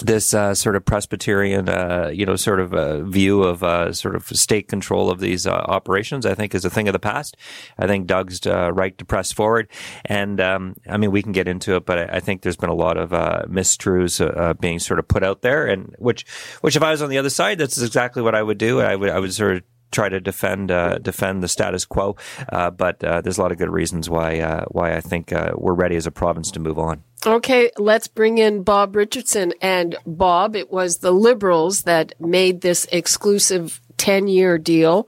this 0.00 0.34
uh, 0.34 0.54
sort 0.54 0.76
of 0.76 0.84
Presbyterian, 0.84 1.68
uh, 1.68 2.10
you 2.12 2.26
know, 2.26 2.36
sort 2.36 2.60
of 2.60 2.74
uh, 2.74 3.02
view 3.02 3.42
of 3.42 3.62
uh, 3.62 3.92
sort 3.92 4.14
of 4.14 4.26
state 4.26 4.68
control 4.68 5.10
of 5.10 5.20
these 5.20 5.46
uh, 5.46 5.52
operations, 5.52 6.26
I 6.26 6.34
think, 6.34 6.54
is 6.54 6.64
a 6.64 6.70
thing 6.70 6.88
of 6.88 6.92
the 6.92 6.98
past. 6.98 7.36
I 7.78 7.86
think 7.86 8.06
Doug's 8.06 8.46
uh, 8.46 8.72
right 8.72 8.96
to 8.98 9.04
press 9.04 9.32
forward, 9.32 9.68
and 10.04 10.40
um, 10.40 10.76
I 10.88 10.96
mean, 10.96 11.10
we 11.10 11.22
can 11.22 11.32
get 11.32 11.48
into 11.48 11.76
it, 11.76 11.86
but 11.86 11.98
I, 11.98 12.16
I 12.16 12.20
think 12.20 12.42
there's 12.42 12.56
been 12.56 12.70
a 12.70 12.74
lot 12.74 12.96
of 12.96 13.12
uh 13.12 13.42
mistruths 13.48 14.60
being 14.60 14.78
sort 14.78 14.98
of 14.98 15.08
put 15.08 15.22
out 15.22 15.42
there, 15.42 15.66
and 15.66 15.94
which, 15.98 16.26
which, 16.60 16.76
if 16.76 16.82
I 16.82 16.90
was 16.90 17.02
on 17.02 17.10
the 17.10 17.18
other 17.18 17.30
side, 17.30 17.58
that's 17.58 17.80
exactly 17.80 18.22
what 18.22 18.34
I 18.34 18.42
would 18.42 18.58
do. 18.58 18.80
I 18.80 18.96
would, 18.96 19.10
I 19.10 19.18
would 19.18 19.32
sort 19.32 19.56
of 19.56 19.62
try 19.90 20.08
to 20.08 20.20
defend 20.20 20.70
uh, 20.70 20.98
defend 20.98 21.42
the 21.42 21.48
status 21.48 21.84
quo. 21.84 22.16
Uh, 22.48 22.70
but 22.70 23.02
uh, 23.02 23.20
there's 23.20 23.38
a 23.38 23.42
lot 23.42 23.52
of 23.52 23.58
good 23.58 23.70
reasons 23.70 24.08
why 24.08 24.64
why 24.68 24.96
I 24.96 25.00
think 25.00 25.32
we're 25.54 25.74
ready 25.74 25.96
as 25.96 26.06
a 26.06 26.10
province 26.10 26.50
to 26.52 26.60
move 26.60 26.78
on. 26.78 27.02
Okay, 27.26 27.70
let's 27.76 28.08
bring 28.08 28.38
in 28.38 28.62
Bob 28.62 28.96
Richardson. 28.96 29.52
And 29.60 29.96
Bob, 30.06 30.56
it 30.56 30.70
was 30.70 30.98
the 30.98 31.12
Liberals 31.12 31.82
that 31.82 32.14
made 32.18 32.62
this 32.62 32.86
exclusive 32.90 33.80
10 33.98 34.28
year 34.28 34.56
deal, 34.56 35.06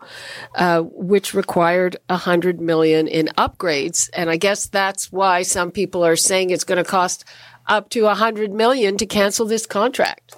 uh, 0.55 0.83
which 0.83 1.33
required 1.33 1.97
100 2.09 2.61
million 2.61 3.09
in 3.09 3.29
upgrades. 3.39 4.11
And 4.13 4.29
I 4.29 4.37
guess 4.37 4.67
that's 4.67 5.11
why 5.11 5.43
some 5.43 5.71
people 5.71 6.05
are 6.05 6.17
saying 6.17 6.51
it's 6.51 6.65
going 6.65 6.83
to 6.83 6.89
cost 6.89 7.25
up 7.67 7.89
to 7.91 8.03
100 8.03 8.53
million 8.53 8.99
to 8.99 9.07
cancel 9.07 9.47
this 9.47 9.65
contract. 9.65 10.37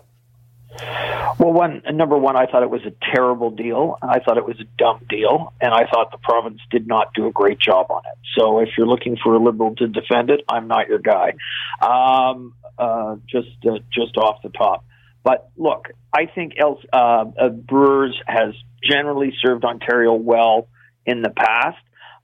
Well, 1.38 1.52
one 1.52 1.82
number 1.92 2.16
one, 2.16 2.36
I 2.36 2.46
thought 2.46 2.62
it 2.62 2.70
was 2.70 2.82
a 2.84 2.92
terrible 3.14 3.50
deal. 3.50 3.98
I 4.02 4.20
thought 4.20 4.38
it 4.38 4.46
was 4.46 4.58
a 4.60 4.64
dumb 4.78 5.00
deal, 5.08 5.52
and 5.60 5.72
I 5.72 5.86
thought 5.90 6.10
the 6.10 6.18
province 6.18 6.60
did 6.70 6.86
not 6.86 7.12
do 7.14 7.26
a 7.26 7.32
great 7.32 7.58
job 7.58 7.90
on 7.90 8.02
it. 8.06 8.18
So, 8.36 8.60
if 8.60 8.70
you're 8.76 8.86
looking 8.86 9.16
for 9.22 9.34
a 9.34 9.42
liberal 9.42 9.74
to 9.76 9.88
defend 9.88 10.30
it, 10.30 10.40
I'm 10.48 10.68
not 10.68 10.88
your 10.88 11.00
guy. 11.00 11.34
Um, 11.80 12.54
uh, 12.78 13.16
just 13.28 13.48
uh, 13.66 13.78
just 13.92 14.16
off 14.16 14.42
the 14.42 14.50
top. 14.50 14.84
But 15.22 15.50
look, 15.56 15.88
I 16.12 16.26
think 16.26 16.54
else 16.58 16.80
uh, 16.92 17.24
uh, 17.38 17.48
Brewers 17.48 18.18
has 18.26 18.54
generally 18.82 19.32
served 19.44 19.64
Ontario 19.64 20.14
well 20.14 20.68
in 21.06 21.22
the 21.22 21.30
past, 21.30 21.78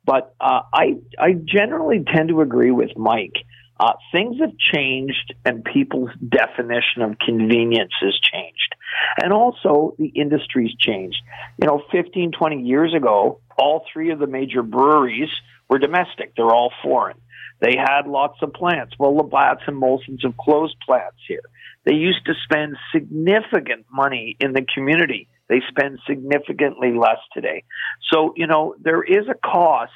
but 0.04 0.34
uh, 0.40 0.62
I 0.72 0.96
I 1.18 1.32
generally 1.32 2.04
tend 2.04 2.28
to 2.28 2.40
agree 2.42 2.70
with 2.70 2.96
Mike 2.96 3.36
uh, 3.80 3.94
things 4.12 4.36
have 4.40 4.52
changed 4.74 5.34
and 5.46 5.64
people's 5.64 6.10
definition 6.28 7.00
of 7.00 7.18
convenience 7.18 7.92
has 8.02 8.12
changed. 8.32 8.74
And 9.22 9.32
also 9.32 9.94
the 9.98 10.08
industry's 10.08 10.74
changed. 10.78 11.16
You 11.60 11.66
know, 11.66 11.82
15, 11.90 12.32
20 12.32 12.62
years 12.62 12.94
ago, 12.94 13.40
all 13.56 13.86
three 13.90 14.10
of 14.10 14.18
the 14.18 14.26
major 14.26 14.62
breweries 14.62 15.30
were 15.70 15.78
domestic. 15.78 16.34
They're 16.36 16.54
all 16.54 16.72
foreign. 16.82 17.16
They 17.60 17.74
had 17.76 18.06
lots 18.06 18.36
of 18.42 18.52
plants. 18.52 18.94
Well, 18.98 19.16
Labatt's 19.16 19.62
and 19.66 19.80
Molson's 19.80 20.22
have 20.24 20.36
closed 20.36 20.76
plants 20.84 21.18
here. 21.26 21.42
They 21.86 21.94
used 21.94 22.26
to 22.26 22.34
spend 22.44 22.76
significant 22.92 23.86
money 23.90 24.36
in 24.40 24.52
the 24.52 24.66
community. 24.74 25.26
They 25.48 25.62
spend 25.68 26.00
significantly 26.06 26.92
less 26.92 27.18
today. 27.32 27.64
So, 28.12 28.34
you 28.36 28.46
know, 28.46 28.74
there 28.78 29.02
is 29.02 29.26
a 29.28 29.34
cost 29.34 29.92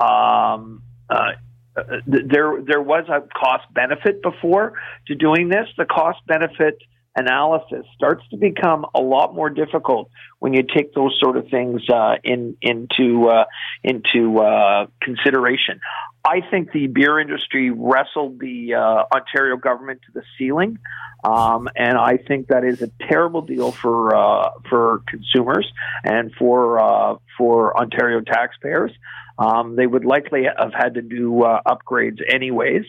um, 0.00 0.82
uh, 1.08 1.32
uh, 1.76 1.82
there 2.06 2.60
there 2.62 2.82
was 2.82 3.08
a 3.08 3.22
cost 3.36 3.64
benefit 3.72 4.22
before 4.22 4.74
to 5.06 5.14
doing 5.14 5.48
this. 5.48 5.66
The 5.76 5.84
cost 5.84 6.24
benefit 6.26 6.78
analysis 7.16 7.86
starts 7.94 8.22
to 8.30 8.36
become 8.36 8.86
a 8.94 9.00
lot 9.00 9.34
more 9.34 9.50
difficult 9.50 10.10
when 10.40 10.52
you 10.52 10.62
take 10.62 10.92
those 10.94 11.16
sort 11.22 11.36
of 11.36 11.48
things 11.48 11.82
uh, 11.88 12.16
in 12.24 12.56
into 12.60 13.28
uh, 13.28 13.44
into 13.82 14.38
uh, 14.40 14.86
consideration. 15.00 15.80
I 16.24 16.40
think 16.50 16.72
the 16.72 16.86
beer 16.86 17.20
industry 17.20 17.70
wrestled 17.70 18.40
the 18.40 18.74
uh, 18.74 19.04
Ontario 19.14 19.56
government 19.56 20.00
to 20.06 20.12
the 20.12 20.22
ceiling, 20.38 20.78
um, 21.22 21.68
and 21.76 21.96
I 21.96 22.16
think 22.16 22.48
that 22.48 22.64
is 22.64 22.82
a 22.82 22.90
terrible 23.08 23.42
deal 23.42 23.72
for 23.72 24.14
uh, 24.14 24.50
for 24.68 25.02
consumers 25.08 25.70
and 26.02 26.32
for 26.38 27.18
for 27.38 27.78
Ontario 27.78 28.20
taxpayers. 28.20 28.92
Um, 29.38 29.74
they 29.76 29.86
would 29.86 30.04
likely 30.04 30.44
have 30.44 30.72
had 30.72 30.94
to 30.94 31.02
do 31.02 31.42
uh, 31.42 31.60
upgrades 31.66 32.20
anyways, 32.32 32.84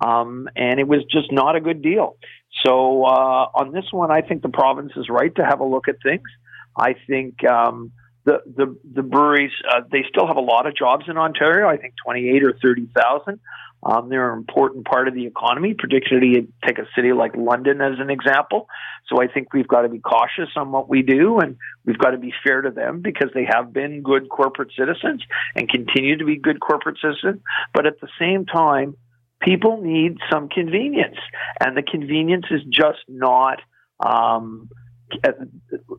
um, 0.00 0.48
and 0.54 0.78
it 0.78 0.86
was 0.86 1.04
just 1.10 1.32
not 1.32 1.56
a 1.56 1.60
good 1.60 1.82
deal. 1.82 2.16
So 2.64 3.04
uh, 3.04 3.48
on 3.54 3.72
this 3.72 3.84
one, 3.90 4.10
I 4.10 4.20
think 4.20 4.42
the 4.42 4.48
province 4.48 4.92
is 4.96 5.08
right 5.08 5.34
to 5.36 5.44
have 5.44 5.60
a 5.60 5.64
look 5.64 5.88
at 5.88 5.96
things. 6.02 6.28
I 6.76 6.94
think 7.06 7.48
um, 7.48 7.92
the 8.24 8.40
the 8.46 8.76
the 8.94 9.02
breweries 9.02 9.52
uh, 9.70 9.80
they 9.90 10.04
still 10.08 10.26
have 10.26 10.36
a 10.36 10.40
lot 10.40 10.66
of 10.66 10.76
jobs 10.76 11.06
in 11.08 11.16
Ontario. 11.16 11.68
I 11.68 11.76
think 11.76 11.94
twenty 12.04 12.28
eight 12.28 12.44
or 12.44 12.54
thirty 12.60 12.88
thousand. 12.94 13.40
Um, 13.82 14.08
they're 14.08 14.32
an 14.32 14.38
important 14.38 14.86
part 14.86 15.06
of 15.06 15.14
the 15.14 15.26
economy, 15.26 15.72
particularly 15.72 16.48
take 16.66 16.78
a 16.78 16.86
city 16.96 17.12
like 17.12 17.36
London 17.36 17.80
as 17.80 18.00
an 18.00 18.10
example. 18.10 18.68
So 19.06 19.22
I 19.22 19.28
think 19.28 19.54
we've 19.54 19.68
got 19.68 19.82
to 19.82 19.88
be 19.88 20.00
cautious 20.00 20.50
on 20.56 20.72
what 20.72 20.88
we 20.88 21.02
do 21.02 21.38
and 21.38 21.56
we've 21.86 21.98
got 21.98 22.10
to 22.10 22.18
be 22.18 22.34
fair 22.44 22.60
to 22.60 22.70
them 22.70 23.00
because 23.00 23.30
they 23.34 23.46
have 23.48 23.72
been 23.72 24.02
good 24.02 24.28
corporate 24.28 24.72
citizens 24.76 25.22
and 25.54 25.68
continue 25.68 26.18
to 26.18 26.24
be 26.24 26.36
good 26.36 26.58
corporate 26.58 26.98
citizens. 27.00 27.40
But 27.72 27.86
at 27.86 28.00
the 28.00 28.08
same 28.18 28.46
time, 28.46 28.96
people 29.40 29.80
need 29.80 30.18
some 30.30 30.48
convenience 30.48 31.18
and 31.60 31.76
the 31.76 31.82
convenience 31.82 32.46
is 32.50 32.62
just 32.70 32.98
not, 33.08 33.60
um, 34.00 34.68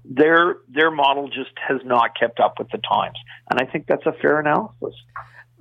their 0.05 0.57
their 0.69 0.91
model 0.91 1.27
just 1.29 1.51
has 1.67 1.79
not 1.83 2.11
kept 2.19 2.39
up 2.39 2.59
with 2.59 2.69
the 2.69 2.77
times, 2.77 3.17
and 3.49 3.59
I 3.59 3.65
think 3.65 3.87
that's 3.87 4.05
a 4.05 4.13
fair 4.13 4.39
analysis. 4.39 4.93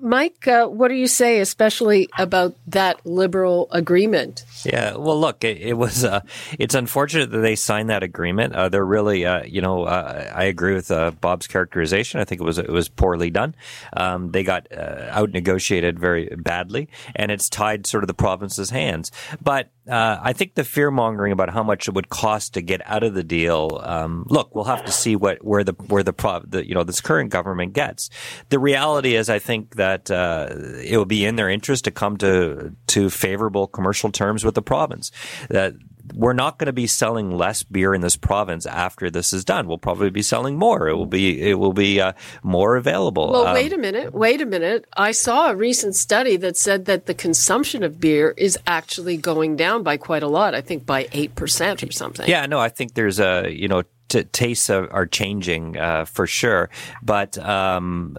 Mike, 0.01 0.47
uh, 0.47 0.67
what 0.67 0.89
do 0.89 0.95
you 0.95 1.09
say, 1.09 1.41
especially 1.41 2.09
about 2.19 2.55
that 2.69 3.05
liberal 3.05 3.69
agreement? 3.73 4.45
Yeah, 4.65 4.97
well, 4.97 5.19
look, 5.19 5.43
it, 5.43 5.59
it 5.59 5.75
was. 5.75 6.05
Uh, 6.05 6.21
it's 6.59 6.75
unfortunate 6.75 7.31
that 7.31 7.39
they 7.39 7.57
signed 7.57 7.91
that 7.91 8.03
agreement. 8.03 8.55
Uh, 8.55 8.69
they're 8.69 8.85
really, 8.85 9.27
uh, 9.27 9.43
you 9.45 9.61
know, 9.61 9.85
uh, 9.85 10.33
I 10.35 10.45
agree 10.45 10.75
with 10.75 10.91
uh, 10.91 11.11
Bob's 11.21 11.47
characterization. 11.47 12.21
I 12.21 12.25
think 12.25 12.41
it 12.41 12.45
was 12.45 12.59
it 12.59 12.69
was 12.69 12.89
poorly 12.89 13.31
done. 13.31 13.55
Um, 13.93 14.31
they 14.31 14.45
got 14.45 14.69
out 14.73 15.31
negotiated 15.31 15.99
very 15.99 16.29
badly, 16.37 16.89
and 17.17 17.31
it's 17.31 17.49
tied 17.49 17.87
sort 17.87 18.05
of 18.05 18.09
the 18.09 18.15
province's 18.15 18.71
hands. 18.71 19.11
But 19.43 19.69
I 19.91 20.33
think 20.33 20.55
the 20.55 20.65
fear 20.65 20.91
mongering 20.91 21.33
about 21.33 21.51
how 21.51 21.63
much 21.63 21.89
it 21.89 21.95
would 21.95 22.09
cost 22.09 22.55
to 22.55 22.63
get 22.63 22.81
out 22.85 23.03
of 23.03 23.15
the 23.15 23.23
deal. 23.25 23.81
Um, 23.83 24.25
look, 24.29 24.55
we'll 24.55 24.65
have 24.65 24.85
to 24.85 24.93
see 24.93 25.17
what 25.17 25.45
where 25.45 25.65
the 25.65 25.73
where 25.73 26.03
the, 26.03 26.13
the 26.47 26.67
you 26.67 26.75
know 26.75 26.85
this 26.85 27.01
current 27.01 27.31
government 27.31 27.73
gets. 27.73 28.11
The 28.49 28.59
reality 28.59 29.15
is, 29.15 29.31
I 29.31 29.39
think 29.39 29.77
that 29.77 30.11
it 30.11 30.97
will 30.97 31.05
be 31.05 31.25
in 31.25 31.37
their 31.37 31.49
interest 31.49 31.85
to 31.85 31.91
come 31.91 32.17
to 32.19 32.75
to 32.89 33.11
favorable 33.11 33.67
commercial 33.67 34.11
terms 34.11 34.45
with 34.45 34.55
the 34.55 34.63
province. 34.63 35.11
That 35.49 35.75
we're 36.15 36.33
not 36.33 36.59
going 36.59 36.67
to 36.67 36.73
be 36.73 36.87
selling 36.87 37.31
less 37.31 37.63
beer 37.63 37.95
in 37.95 38.01
this 38.01 38.17
province 38.17 38.67
after 38.67 39.11
this 39.11 39.33
is 39.33 39.45
done. 39.45 39.69
We'll 39.69 39.79
probably 39.79 40.11
be 40.11 40.23
selling 40.23 40.57
more. 40.57 40.89
It 40.89 40.95
will 40.95 41.07
be 41.07 41.41
it 41.41 41.59
will 41.59 41.73
be 41.73 42.01
uh, 42.01 42.13
more 42.43 42.77
available. 42.77 43.31
Well, 43.31 43.47
um, 43.47 43.55
wait 43.55 43.73
a 43.73 43.79
minute. 43.79 44.13
Wait 44.13 44.41
a 44.41 44.47
minute. 44.47 44.87
I 44.97 45.13
saw 45.13 45.51
a 45.51 45.57
recent 45.57 45.97
study 45.97 46.37
that 46.37 46.57
said 46.57 46.87
that 46.87 47.07
the 47.07 47.15
consumption 47.15 47.83
of 47.83 48.01
beer 48.01 48.35
is 48.37 48.59
actually 48.67 49.17
going 49.17 49.57
down 49.57 49.83
by 49.83 49.97
quite 49.97 50.23
a 50.23 50.29
lot. 50.29 50.55
I 50.55 50.61
think 50.61 50.87
by 50.87 51.09
eight 51.13 51.35
percent 51.35 51.83
or 51.83 51.93
something. 51.93 52.29
Yeah, 52.29 52.47
no, 52.47 52.59
I 52.59 52.69
think 52.69 52.95
there's 52.95 53.21
a 53.21 53.51
you 53.51 53.69
know 53.69 53.83
t- 54.09 54.25
tastes 54.25 54.71
are, 54.71 54.91
are 54.93 55.07
changing 55.07 55.77
uh, 55.77 56.05
for 56.05 56.27
sure. 56.27 56.71
But 57.03 57.39
um, 57.39 58.17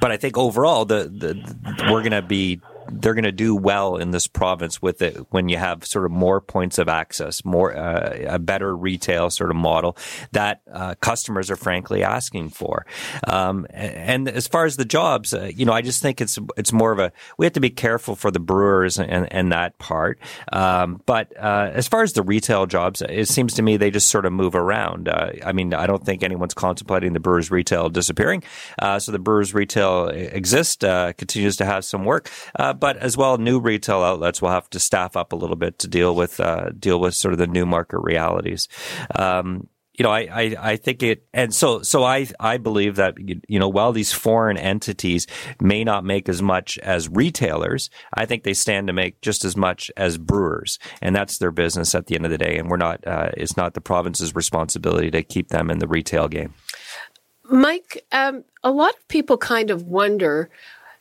but 0.00 0.10
I 0.10 0.16
think 0.16 0.38
overall 0.38 0.84
the, 0.84 1.04
the 1.04 1.84
we're 1.90 2.00
going 2.00 2.12
to 2.12 2.22
be 2.22 2.60
they're 2.90 3.14
going 3.14 3.24
to 3.24 3.32
do 3.32 3.54
well 3.54 3.96
in 3.96 4.10
this 4.10 4.26
province 4.26 4.80
with 4.80 5.02
it 5.02 5.16
when 5.30 5.48
you 5.48 5.56
have 5.56 5.86
sort 5.86 6.04
of 6.04 6.10
more 6.10 6.40
points 6.40 6.78
of 6.78 6.88
access, 6.88 7.44
more 7.44 7.76
uh, 7.76 8.16
a 8.26 8.38
better 8.38 8.76
retail 8.76 9.30
sort 9.30 9.50
of 9.50 9.56
model 9.56 9.96
that 10.32 10.62
uh, 10.72 10.94
customers 10.96 11.50
are 11.50 11.56
frankly 11.56 12.02
asking 12.02 12.50
for. 12.50 12.86
Um, 13.26 13.66
and 13.70 14.28
as 14.28 14.46
far 14.46 14.64
as 14.64 14.76
the 14.76 14.84
jobs, 14.84 15.34
uh, 15.34 15.50
you 15.54 15.64
know, 15.64 15.72
I 15.72 15.82
just 15.82 16.02
think 16.02 16.20
it's 16.20 16.38
it's 16.56 16.72
more 16.72 16.92
of 16.92 16.98
a 16.98 17.12
we 17.38 17.46
have 17.46 17.52
to 17.54 17.60
be 17.60 17.70
careful 17.70 18.16
for 18.16 18.30
the 18.30 18.40
brewers 18.40 18.98
and, 18.98 19.32
and 19.32 19.52
that 19.52 19.78
part. 19.78 20.18
Um, 20.52 21.02
but 21.06 21.36
uh, 21.36 21.70
as 21.72 21.88
far 21.88 22.02
as 22.02 22.12
the 22.12 22.22
retail 22.22 22.66
jobs, 22.66 23.02
it 23.02 23.28
seems 23.28 23.54
to 23.54 23.62
me 23.62 23.76
they 23.76 23.90
just 23.90 24.08
sort 24.08 24.26
of 24.26 24.32
move 24.32 24.54
around. 24.54 25.08
Uh, 25.08 25.32
I 25.44 25.52
mean, 25.52 25.74
I 25.74 25.86
don't 25.86 26.04
think 26.04 26.22
anyone's 26.22 26.54
contemplating 26.54 27.12
the 27.12 27.20
brewers 27.20 27.50
retail 27.50 27.88
disappearing. 27.88 28.42
Uh, 28.78 28.98
so 28.98 29.12
the 29.12 29.18
brewers 29.18 29.54
retail 29.54 30.08
exists, 30.08 30.82
continues 30.82 31.56
to 31.56 31.64
have 31.64 31.84
some 31.84 32.04
work 32.04 32.28
but 32.72 32.96
as 32.96 33.16
well, 33.16 33.38
new 33.38 33.60
retail 33.60 34.02
outlets 34.02 34.42
will 34.42 34.50
have 34.50 34.68
to 34.70 34.80
staff 34.80 35.16
up 35.16 35.32
a 35.32 35.36
little 35.36 35.56
bit 35.56 35.78
to 35.80 35.88
deal 35.88 36.14
with 36.14 36.40
uh, 36.40 36.70
deal 36.78 37.00
with 37.00 37.14
sort 37.14 37.32
of 37.32 37.38
the 37.38 37.46
new 37.46 37.66
market 37.66 37.98
realities. 38.00 38.68
Um, 39.14 39.68
you 39.98 40.04
know, 40.04 40.10
I, 40.10 40.20
I, 40.20 40.56
I, 40.58 40.76
think 40.76 41.02
it, 41.02 41.26
and 41.34 41.54
so, 41.54 41.82
so 41.82 42.02
I, 42.02 42.26
I 42.40 42.56
believe 42.56 42.96
that, 42.96 43.14
you 43.18 43.58
know, 43.58 43.68
while 43.68 43.92
these 43.92 44.10
foreign 44.10 44.56
entities 44.56 45.26
may 45.60 45.84
not 45.84 46.02
make 46.02 46.30
as 46.30 46.40
much 46.40 46.78
as 46.78 47.10
retailers, 47.10 47.90
I 48.14 48.24
think 48.24 48.42
they 48.42 48.54
stand 48.54 48.86
to 48.86 48.94
make 48.94 49.20
just 49.20 49.44
as 49.44 49.54
much 49.54 49.90
as 49.96 50.16
brewers. 50.16 50.78
And 51.02 51.14
that's 51.14 51.38
their 51.38 51.50
business 51.50 51.94
at 51.94 52.06
the 52.06 52.14
end 52.14 52.24
of 52.24 52.30
the 52.30 52.38
day. 52.38 52.56
And 52.56 52.70
we're 52.70 52.78
not, 52.78 53.06
uh, 53.06 53.32
it's 53.36 53.56
not 53.56 53.74
the 53.74 53.82
province's 53.82 54.34
responsibility 54.34 55.10
to 55.10 55.22
keep 55.22 55.48
them 55.48 55.70
in 55.70 55.78
the 55.78 55.88
retail 55.88 56.26
game. 56.26 56.54
Mike, 57.50 58.02
um, 58.12 58.44
a 58.64 58.70
lot 58.70 58.94
of 58.94 59.08
people 59.08 59.36
kind 59.36 59.70
of 59.70 59.82
wonder, 59.82 60.48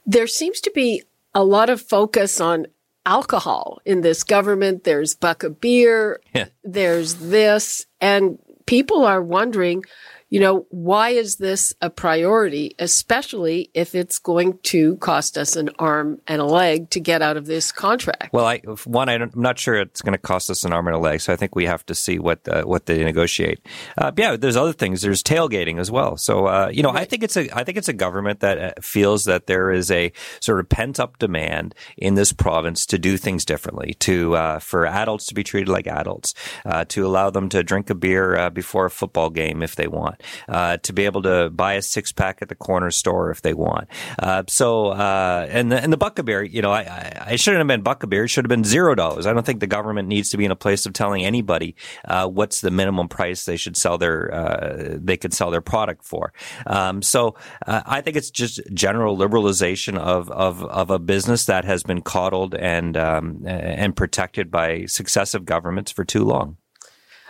there 0.06 0.28
seems 0.28 0.60
to 0.62 0.72
be 0.72 1.04
a 1.34 1.44
lot 1.44 1.70
of 1.70 1.82
focus 1.82 2.42
on 2.42 2.68
alcohol 3.06 3.80
in 3.86 4.02
this 4.02 4.24
government. 4.24 4.84
There's 4.84 5.16
buck 5.16 5.44
of 5.44 5.60
beer. 5.60 6.22
Yeah. 6.34 6.48
There's 6.64 7.16
this. 7.16 7.86
And 8.00 8.38
people 8.66 9.06
are 9.06 9.22
wondering, 9.22 9.84
you 10.32 10.40
know, 10.40 10.66
why 10.70 11.10
is 11.10 11.36
this 11.36 11.74
a 11.82 11.90
priority, 11.90 12.74
especially 12.80 13.70
if 13.74 13.94
it's 13.94 14.18
going 14.18 14.58
to 14.64 14.96
cost 14.98 15.38
us 15.38 15.58
an 15.58 15.70
arm 15.78 16.22
and 16.26 16.42
a 16.42 16.46
leg 16.46 16.90
to 16.92 17.02
get 17.02 17.22
out 17.22 17.36
of 17.36 17.48
this 17.48 17.74
contract? 17.74 18.32
Well, 18.32 18.46
I, 18.46 18.60
one, 18.86 19.10
I'm 19.10 19.30
not 19.36 19.60
sure 19.60 19.76
it's 19.76 20.02
going 20.02 20.14
to 20.14 20.18
cost 20.18 20.50
us 20.50 20.64
an 20.64 20.72
arm 20.72 20.88
and 20.88 20.96
a 20.96 21.00
leg, 21.00 21.20
so 21.20 21.34
I 21.34 21.36
think 21.36 21.54
we 21.54 21.66
have 21.66 21.86
to 21.88 21.94
see 21.94 22.18
what 22.18 22.46
the, 22.46 22.62
what 22.62 22.86
they 22.86 23.04
negotiate. 23.04 23.60
Uh, 23.98 24.14
yeah, 24.16 24.38
there's 24.38 24.56
other 24.56 24.72
things. 24.72 25.02
There's 25.02 25.22
tailgating 25.22 25.80
as 25.80 25.92
well. 25.92 26.16
So, 26.16 26.46
uh, 26.46 26.70
you 26.72 26.82
know, 26.82 26.94
right. 26.94 27.02
I 27.02 27.06
think 27.06 27.24
it's 27.24 27.36
a 27.36 27.54
I 27.54 27.66
think 27.66 27.78
it's 27.78 27.90
a 27.90 27.94
government 27.94 28.40
that 28.40 28.58
uh, 28.58 28.72
feels 28.82 29.26
that 29.26 29.48
there 29.48 29.70
is 29.70 29.92
a 29.92 30.14
sort 30.40 30.62
of 30.62 30.70
pent 30.70 30.98
up 30.98 31.20
demand 31.20 31.76
in 31.98 32.16
this 32.16 32.32
province 32.32 32.86
to 32.86 32.98
do 32.98 33.18
things 33.18 33.44
differently, 33.44 33.96
to 33.96 34.38
uh, 34.38 34.60
for 34.60 34.86
adults 34.86 35.26
to 35.26 35.34
be 35.34 35.44
treated 35.44 35.68
like 35.68 35.88
adults, 35.88 36.34
uh, 36.66 36.86
to 36.86 37.06
allow 37.06 37.30
them 37.30 37.50
to 37.50 37.64
drink 37.64 37.90
a 37.90 37.96
beer 37.96 38.38
uh, 38.38 38.50
before 38.50 38.86
a 38.86 38.90
football 38.90 39.30
game 39.30 39.62
if 39.62 39.76
they 39.76 39.90
want 39.90 40.21
uh, 40.48 40.78
to 40.78 40.94
be 40.94 41.06
able 41.06 41.22
to 41.24 41.50
buy 41.50 41.74
a 41.74 41.82
six 41.82 42.12
pack 42.12 42.42
at 42.42 42.50
the 42.50 42.56
corner 42.56 42.92
store 42.92 43.32
if 43.32 43.42
they 43.42 43.54
want. 43.54 43.88
Uh, 44.20 44.44
so, 44.48 44.88
uh, 44.88 45.48
and 45.50 45.72
the, 45.72 45.82
and 45.82 45.92
the 45.92 45.98
buck 45.98 46.20
of 46.20 46.26
beer, 46.26 46.44
you 46.44 46.62
know, 46.62 46.72
I, 46.72 46.82
I, 46.82 47.24
I 47.32 47.36
shouldn't 47.36 47.60
have 47.60 47.68
been 47.68 47.82
buck 47.82 48.04
of 48.04 48.10
beer. 48.10 48.26
It 48.26 48.30
should 48.30 48.46
have 48.46 48.50
been 48.50 48.64
zero 48.64 48.96
dollars. 48.96 49.26
I 49.26 49.34
don't 49.34 49.46
think 49.46 49.60
the 49.60 49.68
government 49.68 50.08
needs 50.08 50.30
to 50.32 50.38
be 50.38 50.46
in 50.46 50.52
a 50.52 50.56
place 50.56 50.86
of 50.86 50.94
telling 50.94 51.24
anybody 51.24 51.76
uh, 52.06 52.28
what's 52.28 52.62
the 52.62 52.72
minimum 52.72 53.08
price 53.08 53.46
they 53.46 53.58
should 53.58 53.78
sell 53.78 53.98
their 53.98 54.34
uh, 54.34 54.98
they 55.00 55.18
could 55.18 55.34
sell 55.34 55.52
their 55.52 55.62
product 55.62 56.04
for. 56.04 56.34
Um, 56.66 57.02
so, 57.02 57.36
uh, 57.68 57.82
I 57.86 58.02
think 58.02 58.18
it's 58.18 58.32
just 58.32 58.62
general 58.74 59.18
liberalization 59.18 59.98
of 59.98 60.30
of 60.32 60.64
of 60.64 60.90
a 60.90 61.00
business 61.00 61.46
that 61.46 61.66
has 61.66 61.84
been 61.84 62.02
coddled 62.02 62.56
and 62.56 62.98
um, 62.98 63.44
and 63.46 63.96
protected 63.96 64.52
by 64.52 64.86
successive 64.86 65.46
governments 65.46 65.92
for 65.92 66.06
too 66.06 66.24
long. 66.24 66.58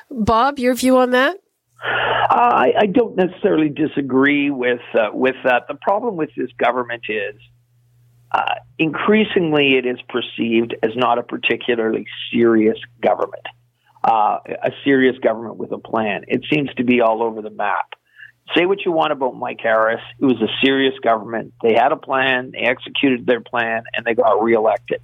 Bob, 0.10 0.60
your 0.60 0.74
view 0.74 0.98
on 0.98 1.12
that? 1.12 1.38
I, 1.84 2.74
I 2.80 2.86
don't 2.86 3.16
necessarily 3.16 3.70
disagree 3.70 4.50
with 4.50 4.82
uh, 4.94 5.10
with 5.14 5.36
that. 5.44 5.68
The 5.68 5.76
problem 5.76 6.16
with 6.16 6.30
this 6.38 6.50
government 6.58 7.04
is 7.10 7.36
uh, 8.32 8.56
increasingly 8.78 9.76
it 9.78 9.86
is 9.86 9.98
perceived 10.08 10.76
as 10.84 10.92
not 10.96 11.18
a 11.18 11.24
particularly 11.24 12.06
serious 12.32 12.78
government, 13.02 13.46
uh, 14.04 14.38
a 14.48 14.72
serious 14.84 15.18
government 15.20 15.58
with 15.58 15.72
a 15.72 15.78
plan. 15.78 16.26
It 16.28 16.46
seems 16.52 16.74
to 16.76 16.84
be 16.84 17.02
all 17.02 17.24
over 17.24 17.42
the 17.42 17.50
map. 17.50 17.90
Say 18.56 18.66
what 18.66 18.86
you 18.86 18.92
want 18.92 19.12
about 19.12 19.36
Mike 19.36 19.60
Harris. 19.62 20.02
It 20.20 20.26
was 20.26 20.42
a 20.42 20.48
serious 20.64 20.98
government. 21.04 21.54
They 21.62 21.74
had 21.74 21.92
a 21.92 21.98
plan, 21.98 22.52
they 22.52 22.60
executed 22.60 23.26
their 23.26 23.42
plan, 23.42 23.84
and 23.94 24.06
they 24.06 24.14
got 24.14 24.42
reelected. 24.42 25.02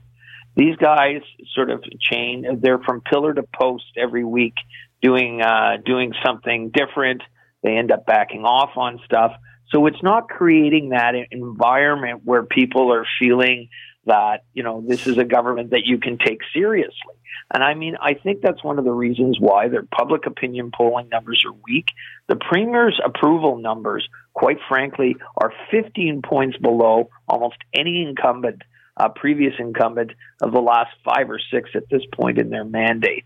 These 0.55 0.75
guys 0.77 1.21
sort 1.53 1.69
of 1.69 1.83
chain, 1.99 2.59
they're 2.61 2.79
from 2.79 3.01
pillar 3.01 3.33
to 3.33 3.43
post 3.43 3.85
every 3.95 4.23
week 4.23 4.55
doing 5.01 5.41
uh, 5.41 5.77
doing 5.85 6.13
something 6.25 6.71
different. 6.73 7.21
They 7.63 7.77
end 7.77 7.91
up 7.91 8.05
backing 8.05 8.43
off 8.43 8.71
on 8.75 8.99
stuff. 9.05 9.33
So 9.69 9.85
it's 9.85 10.01
not 10.01 10.29
creating 10.29 10.89
that 10.89 11.13
environment 11.31 12.21
where 12.23 12.43
people 12.43 12.93
are 12.93 13.05
feeling 13.19 13.69
that 14.05 14.45
you 14.53 14.63
know 14.63 14.83
this 14.85 15.07
is 15.07 15.17
a 15.17 15.25
government 15.25 15.71
that 15.71 15.85
you 15.85 15.99
can 15.99 16.17
take 16.17 16.39
seriously. 16.53 17.15
And 17.53 17.63
I 17.63 17.75
mean, 17.75 17.95
I 18.01 18.13
think 18.13 18.41
that's 18.41 18.63
one 18.63 18.77
of 18.77 18.83
the 18.83 18.91
reasons 18.91 19.37
why 19.39 19.69
their 19.69 19.83
public 19.83 20.25
opinion 20.25 20.71
polling 20.75 21.07
numbers 21.09 21.43
are 21.45 21.55
weak. 21.65 21.87
The 22.27 22.35
premier's 22.35 22.99
approval 23.03 23.57
numbers, 23.57 24.07
quite 24.33 24.57
frankly, 24.67 25.15
are 25.37 25.53
15 25.71 26.23
points 26.23 26.57
below 26.57 27.09
almost 27.27 27.57
any 27.73 28.03
incumbent, 28.03 28.63
uh, 28.97 29.09
previous 29.09 29.53
incumbent 29.59 30.11
of 30.41 30.51
the 30.51 30.59
last 30.59 30.91
five 31.05 31.29
or 31.29 31.39
six 31.51 31.69
at 31.73 31.83
this 31.89 32.01
point 32.13 32.37
in 32.37 32.49
their 32.49 32.65
mandate. 32.65 33.23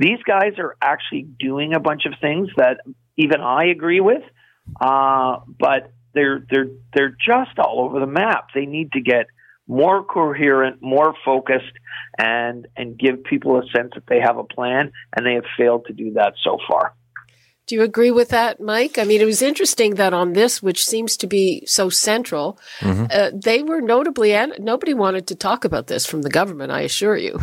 These 0.00 0.22
guys 0.26 0.54
are 0.58 0.76
actually 0.80 1.28
doing 1.38 1.74
a 1.74 1.78
bunch 1.78 2.06
of 2.06 2.14
things 2.22 2.48
that 2.56 2.80
even 3.18 3.42
I 3.42 3.66
agree 3.66 4.00
with, 4.00 4.22
uh, 4.80 5.40
but 5.46 5.92
they're 6.14 6.42
they're 6.50 6.70
they're 6.94 7.16
just 7.24 7.58
all 7.58 7.84
over 7.84 8.00
the 8.00 8.06
map. 8.06 8.48
They 8.54 8.64
need 8.64 8.92
to 8.92 9.02
get 9.02 9.26
more 9.68 10.02
coherent, 10.02 10.78
more 10.80 11.14
focused, 11.22 11.76
and 12.18 12.66
and 12.78 12.98
give 12.98 13.24
people 13.24 13.58
a 13.58 13.62
sense 13.76 13.92
that 13.94 14.06
they 14.08 14.20
have 14.20 14.38
a 14.38 14.44
plan, 14.44 14.90
and 15.14 15.26
they 15.26 15.34
have 15.34 15.44
failed 15.58 15.84
to 15.88 15.92
do 15.92 16.14
that 16.14 16.32
so 16.42 16.56
far. 16.66 16.94
Do 17.70 17.76
you 17.76 17.82
agree 17.82 18.10
with 18.10 18.30
that, 18.30 18.58
Mike? 18.58 18.98
I 18.98 19.04
mean, 19.04 19.20
it 19.20 19.26
was 19.26 19.42
interesting 19.42 19.94
that 19.94 20.12
on 20.12 20.32
this, 20.32 20.60
which 20.60 20.84
seems 20.84 21.16
to 21.18 21.28
be 21.28 21.64
so 21.66 21.88
central, 21.88 22.58
mm-hmm. 22.80 23.04
uh, 23.08 23.30
they 23.32 23.62
were 23.62 23.80
notably, 23.80 24.32
and 24.32 24.54
nobody 24.58 24.92
wanted 24.92 25.28
to 25.28 25.36
talk 25.36 25.64
about 25.64 25.86
this 25.86 26.04
from 26.04 26.22
the 26.22 26.30
government, 26.30 26.72
I 26.72 26.80
assure 26.80 27.16
you. 27.16 27.38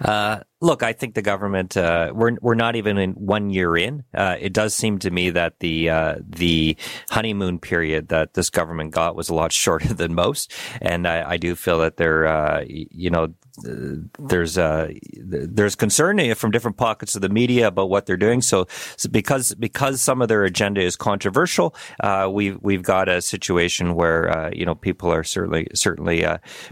Uh, 0.00 0.40
look, 0.60 0.82
I 0.82 0.92
think 0.92 1.14
the 1.14 1.22
government 1.22 1.76
uh, 1.76 2.12
we're 2.14 2.36
we're 2.40 2.54
not 2.54 2.76
even 2.76 2.98
in 2.98 3.12
one 3.12 3.50
year 3.50 3.76
in. 3.76 4.04
Uh, 4.14 4.36
it 4.40 4.52
does 4.52 4.74
seem 4.74 4.98
to 5.00 5.10
me 5.10 5.30
that 5.30 5.60
the 5.60 5.90
uh, 5.90 6.16
the 6.24 6.76
honeymoon 7.10 7.58
period 7.58 8.08
that 8.08 8.34
this 8.34 8.50
government 8.50 8.92
got 8.92 9.14
was 9.14 9.28
a 9.28 9.34
lot 9.34 9.52
shorter 9.64 9.92
than 9.92 10.14
most, 10.14 10.52
and 10.80 11.06
I, 11.06 11.32
I 11.32 11.36
do 11.36 11.54
feel 11.54 11.78
that 11.80 11.96
they're 11.96 12.26
uh, 12.26 12.64
you 12.66 13.10
know 13.10 13.34
there's 14.18 14.58
uh, 14.58 14.92
there's 15.22 15.76
concern 15.76 16.34
from 16.34 16.50
different 16.50 16.76
pockets 16.76 17.14
of 17.14 17.22
the 17.22 17.28
media 17.28 17.68
about 17.68 17.88
what 17.88 18.06
they're 18.06 18.16
doing. 18.16 18.42
So, 18.42 18.66
so 18.96 19.08
because 19.08 19.54
because 19.54 20.00
some 20.00 20.22
of 20.22 20.28
their 20.28 20.44
agenda 20.44 20.80
is 20.80 20.96
controversial, 20.96 21.74
uh, 22.00 22.28
we've 22.32 22.58
we've 22.62 22.82
got 22.82 23.08
a 23.08 23.20
situation 23.20 23.94
where 23.94 24.50
you 24.54 24.64
know 24.64 24.74
people 24.74 25.12
are 25.12 25.24
certainly 25.24 25.68
certainly 25.74 26.24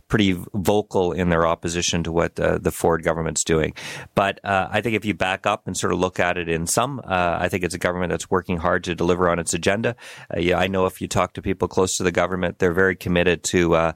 pretty 0.09 0.33
vocal 0.55 1.13
in 1.13 1.29
their 1.29 1.47
opposition 1.47 2.03
to 2.05 2.13
what 2.13 2.37
the 2.37 2.73
Ford 2.73 3.03
government's 3.03 3.45
doing. 3.45 3.72
But 4.15 4.41
uh, 4.45 4.69
I 4.71 4.81
think 4.81 4.97
if 4.97 5.05
you 5.05 5.15
back 5.15 5.47
up 5.47 5.67
and 5.67 5.77
sort 5.77 5.93
of 5.93 5.99
look 5.99 6.21
at 6.21 6.37
it 6.37 6.49
in 6.49 6.67
some, 6.67 7.01
I 7.05 7.49
think 7.49 7.65
it's 7.65 7.75
a 7.75 7.79
government 7.79 8.11
that's 8.11 8.31
working 8.31 8.59
hard 8.59 8.85
to 8.85 8.95
deliver 8.95 9.29
on 9.29 9.39
its 9.39 9.55
agenda. 9.55 9.97
yeah, 10.37 10.59
I 10.59 10.67
know 10.69 10.87
if 10.87 11.01
you 11.01 11.09
talk 11.09 11.35
to 11.35 11.43
people 11.43 11.69
close 11.69 11.97
to 11.97 12.03
the 12.03 12.13
government, 12.13 12.59
they're 12.59 12.73
very 12.73 12.97
committed 12.97 13.43
to 13.45 13.93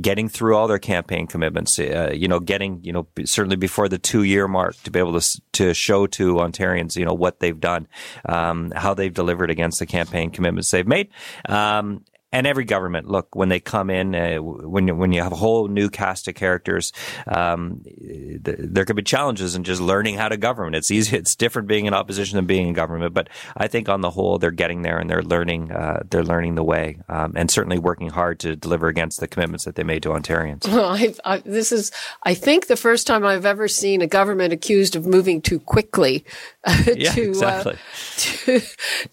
getting 0.00 0.28
through 0.28 0.56
all 0.56 0.68
their 0.68 0.78
campaign 0.78 1.26
commitments 1.26 1.78
uh, 1.78 2.12
you 2.14 2.28
know, 2.28 2.40
getting 2.40 2.80
you 2.82 2.92
know 2.92 3.06
certainly 3.24 3.56
before 3.56 3.88
the 3.88 3.98
two 3.98 4.22
year 4.22 4.48
mark 4.48 4.76
to 4.82 4.90
be 4.90 4.98
able 4.98 5.18
to 5.18 5.40
to 5.52 5.74
show 5.74 6.06
to 6.06 6.34
Ontarians, 6.36 6.96
you 6.96 7.04
know, 7.04 7.14
what 7.14 7.40
they've 7.40 7.58
done, 7.58 7.88
um, 8.26 8.72
how 8.74 8.94
they've 8.94 9.12
delivered 9.12 9.50
against 9.50 9.78
the 9.78 9.86
campaign 9.86 10.30
commitments 10.30 10.70
they've 10.70 10.86
made, 10.86 11.08
um, 11.48 12.04
and 12.32 12.46
every 12.46 12.64
government, 12.64 13.08
look, 13.08 13.34
when 13.34 13.48
they 13.48 13.60
come 13.60 13.88
in, 13.88 14.14
uh, 14.14 14.36
when 14.36 14.86
you, 14.86 14.94
when 14.94 15.12
you 15.12 15.22
have 15.22 15.32
a 15.32 15.36
whole 15.36 15.68
new 15.68 15.88
cast 15.88 16.28
of 16.28 16.34
characters, 16.34 16.92
um, 17.26 17.82
th- 17.84 18.58
there 18.58 18.84
could 18.84 18.96
be 18.96 19.02
challenges 19.02 19.54
in 19.54 19.64
just 19.64 19.80
learning 19.80 20.16
how 20.16 20.28
to 20.28 20.36
govern. 20.36 20.74
It's 20.74 20.90
easy. 20.90 21.16
It's 21.16 21.34
different 21.34 21.68
being 21.68 21.86
in 21.86 21.94
opposition 21.94 22.36
than 22.36 22.46
being 22.46 22.68
in 22.68 22.74
government. 22.74 23.14
But 23.14 23.28
I 23.56 23.66
think 23.66 23.88
on 23.88 24.02
the 24.02 24.10
whole, 24.10 24.38
they're 24.38 24.50
getting 24.50 24.82
there 24.82 24.98
and 24.98 25.08
they're 25.08 25.22
learning. 25.22 25.72
Uh, 25.72 26.02
they're 26.10 26.24
learning 26.24 26.54
the 26.54 26.64
way, 26.64 26.98
um, 27.08 27.32
and 27.34 27.50
certainly 27.50 27.78
working 27.78 28.10
hard 28.10 28.38
to 28.40 28.56
deliver 28.56 28.88
against 28.88 29.20
the 29.20 29.28
commitments 29.28 29.64
that 29.64 29.74
they 29.74 29.82
made 29.82 30.02
to 30.02 30.10
Ontarians. 30.10 30.66
Well, 30.78 30.96
I, 31.24 31.38
this 31.38 31.72
is, 31.72 31.90
I 32.22 32.34
think, 32.34 32.68
the 32.68 32.76
first 32.76 33.06
time 33.06 33.24
I've 33.26 33.44
ever 33.44 33.66
seen 33.66 34.00
a 34.00 34.06
government 34.06 34.52
accused 34.52 34.94
of 34.94 35.06
moving 35.06 35.42
too 35.42 35.58
quickly 35.58 36.24
uh, 36.64 36.84
yeah, 36.96 37.12
to, 37.12 37.22
exactly. 37.22 37.76
to 38.16 38.60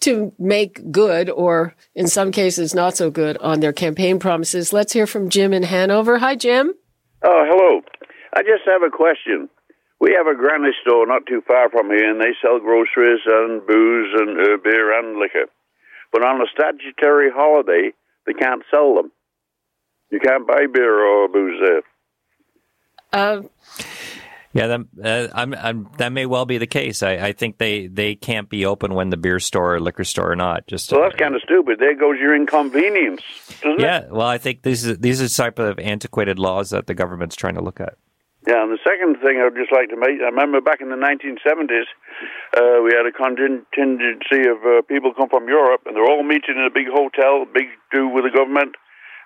to 0.00 0.32
make 0.38 0.92
good, 0.92 1.28
or 1.30 1.74
in 1.94 2.06
some 2.06 2.30
cases, 2.30 2.74
not 2.74 2.96
so 2.96 3.05
so 3.06 3.10
good 3.12 3.38
on 3.38 3.60
their 3.60 3.72
campaign 3.72 4.18
promises. 4.18 4.72
Let's 4.72 4.92
hear 4.92 5.06
from 5.06 5.30
Jim 5.30 5.52
in 5.52 5.62
Hanover. 5.62 6.18
Hi, 6.18 6.34
Jim. 6.34 6.74
Oh, 7.22 7.44
hello. 7.46 7.82
I 8.34 8.42
just 8.42 8.66
have 8.66 8.82
a 8.82 8.90
question. 8.90 9.48
We 10.00 10.12
have 10.18 10.26
a 10.26 10.34
granny 10.34 10.72
store 10.82 11.06
not 11.06 11.22
too 11.26 11.40
far 11.46 11.70
from 11.70 11.86
here, 11.86 12.10
and 12.10 12.20
they 12.20 12.34
sell 12.42 12.58
groceries 12.58 13.20
and 13.24 13.64
booze 13.64 14.12
and 14.18 14.40
uh, 14.40 14.56
beer 14.62 14.98
and 14.98 15.18
liquor. 15.20 15.46
But 16.12 16.24
on 16.24 16.40
a 16.40 16.46
statutory 16.52 17.30
holiday, 17.32 17.92
they 18.26 18.32
can't 18.32 18.62
sell 18.72 18.96
them. 18.96 19.12
You 20.10 20.18
can't 20.18 20.46
buy 20.46 20.66
beer 20.72 20.98
or 20.98 21.28
booze 21.28 21.60
there. 21.64 21.82
Uh, 23.12 23.42
yeah, 24.56 24.66
that, 24.66 24.80
uh, 25.04 25.28
I'm, 25.34 25.54
I'm, 25.54 25.88
that 25.98 26.12
may 26.12 26.26
well 26.26 26.46
be 26.46 26.58
the 26.58 26.66
case. 26.66 27.02
I, 27.02 27.12
I, 27.16 27.32
think 27.32 27.58
they, 27.58 27.86
they 27.86 28.14
can't 28.14 28.48
be 28.48 28.64
open 28.64 28.94
when 28.94 29.10
the 29.10 29.16
beer 29.16 29.38
store 29.38 29.74
or 29.74 29.80
liquor 29.80 30.04
store 30.04 30.32
are 30.32 30.36
not. 30.36 30.66
Just 30.66 30.90
well, 30.92 31.02
that's 31.02 31.16
kind 31.16 31.34
of 31.34 31.42
stupid. 31.42 31.78
There 31.78 31.94
goes 31.94 32.18
your 32.18 32.34
inconvenience, 32.34 33.22
yeah, 33.78 34.00
it? 34.00 34.10
well, 34.10 34.26
I 34.26 34.38
think 34.38 34.62
these 34.62 34.86
are, 34.86 34.96
these 34.96 35.20
are 35.20 35.28
type 35.28 35.58
of 35.58 35.78
antiquated 35.78 36.38
laws 36.38 36.70
that 36.70 36.86
the 36.86 36.94
government's 36.94 37.36
trying 37.36 37.54
to 37.54 37.62
look 37.62 37.80
at. 37.80 37.98
Yeah, 38.46 38.62
and 38.62 38.70
the 38.70 38.78
second 38.86 39.18
thing 39.18 39.42
I'd 39.42 39.58
just 39.58 39.74
like 39.74 39.90
to 39.90 39.98
make, 39.98 40.22
I 40.22 40.30
remember 40.30 40.60
back 40.60 40.80
in 40.80 40.88
the 40.88 40.96
1970s, 40.96 41.90
uh, 42.54 42.78
we 42.78 42.94
had 42.94 43.02
a 43.02 43.10
contingency 43.10 44.46
of 44.46 44.62
uh, 44.62 44.86
people 44.86 45.12
come 45.12 45.28
from 45.28 45.48
Europe, 45.48 45.82
and 45.84 45.96
they're 45.96 46.06
all 46.06 46.22
meeting 46.22 46.54
in 46.54 46.62
a 46.62 46.70
big 46.70 46.86
hotel, 46.86 47.44
big 47.44 47.66
do 47.90 48.06
with 48.06 48.22
the 48.22 48.30
government, 48.30 48.78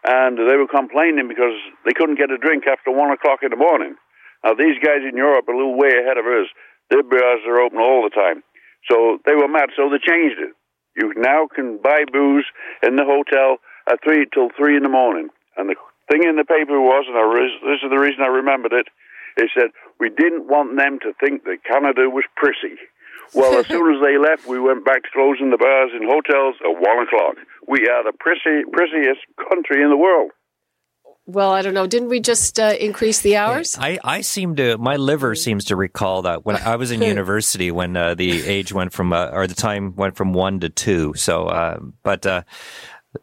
and 0.08 0.38
they 0.40 0.56
were 0.56 0.66
complaining 0.66 1.28
because 1.28 1.52
they 1.84 1.92
couldn't 1.92 2.16
get 2.16 2.32
a 2.32 2.38
drink 2.38 2.64
after 2.64 2.90
one 2.90 3.12
o'clock 3.12 3.44
in 3.44 3.50
the 3.50 3.60
morning. 3.60 3.94
Now, 4.44 4.54
these 4.54 4.78
guys 4.82 5.04
in 5.06 5.16
Europe 5.16 5.48
are 5.48 5.54
a 5.54 5.56
little 5.56 5.76
way 5.76 5.92
ahead 6.00 6.16
of 6.16 6.24
us. 6.24 6.48
Their 6.88 7.02
bars 7.02 7.44
are 7.46 7.60
open 7.60 7.78
all 7.78 8.02
the 8.02 8.14
time. 8.14 8.42
So 8.90 9.18
they 9.26 9.34
were 9.34 9.48
mad, 9.48 9.70
so 9.76 9.90
they 9.90 10.00
changed 10.00 10.40
it. 10.40 10.56
You 10.96 11.12
now 11.16 11.46
can 11.46 11.78
buy 11.78 12.04
booze 12.10 12.46
in 12.82 12.96
the 12.96 13.04
hotel 13.04 13.58
at 13.90 14.02
3 14.02 14.26
till 14.32 14.48
3 14.56 14.76
in 14.76 14.82
the 14.82 14.88
morning. 14.88 15.28
And 15.56 15.68
the 15.68 15.76
thing 16.10 16.24
in 16.24 16.36
the 16.36 16.44
paper 16.44 16.80
was, 16.80 17.04
and 17.06 17.16
I, 17.16 17.24
this 17.62 17.82
is 17.84 17.90
the 17.90 18.00
reason 18.00 18.22
I 18.22 18.28
remembered 18.28 18.72
it, 18.72 18.88
it 19.36 19.50
said, 19.54 19.70
we 20.00 20.10
didn't 20.10 20.48
want 20.48 20.76
them 20.76 20.98
to 21.00 21.12
think 21.20 21.44
that 21.44 21.62
Canada 21.64 22.10
was 22.10 22.24
prissy. 22.34 22.76
Well, 23.32 23.60
as 23.60 23.66
soon 23.68 23.94
as 23.94 24.02
they 24.02 24.18
left, 24.18 24.48
we 24.48 24.58
went 24.58 24.84
back 24.84 25.04
to 25.04 25.10
closing 25.14 25.50
the 25.50 25.56
bars 25.56 25.92
in 25.94 26.02
hotels 26.02 26.56
at 26.66 26.74
1 26.74 26.82
o'clock. 27.06 27.36
We 27.68 27.86
are 27.86 28.02
the 28.02 28.16
prissy, 28.18 28.66
prissiest 28.66 29.22
country 29.38 29.82
in 29.82 29.90
the 29.90 29.96
world. 29.96 30.32
Well, 31.26 31.52
I 31.52 31.62
don't 31.62 31.74
know. 31.74 31.86
Didn't 31.86 32.08
we 32.08 32.20
just 32.20 32.58
uh, 32.58 32.74
increase 32.80 33.20
the 33.20 33.36
hours? 33.36 33.76
I, 33.78 33.98
I 34.02 34.20
seem 34.22 34.56
to, 34.56 34.76
my 34.78 34.96
liver 34.96 35.34
seems 35.34 35.66
to 35.66 35.76
recall 35.76 36.22
that 36.22 36.44
when 36.44 36.56
I 36.56 36.76
was 36.76 36.90
in 36.90 37.02
university 37.16 37.70
when 37.70 37.96
uh, 37.96 38.14
the 38.14 38.44
age 38.46 38.72
went 38.72 38.92
from, 38.92 39.12
uh, 39.12 39.30
or 39.32 39.46
the 39.46 39.54
time 39.54 39.94
went 39.94 40.16
from 40.16 40.32
one 40.32 40.60
to 40.60 40.68
two. 40.68 41.14
So, 41.14 41.46
uh, 41.46 41.78
but, 42.02 42.26
uh, 42.26 42.42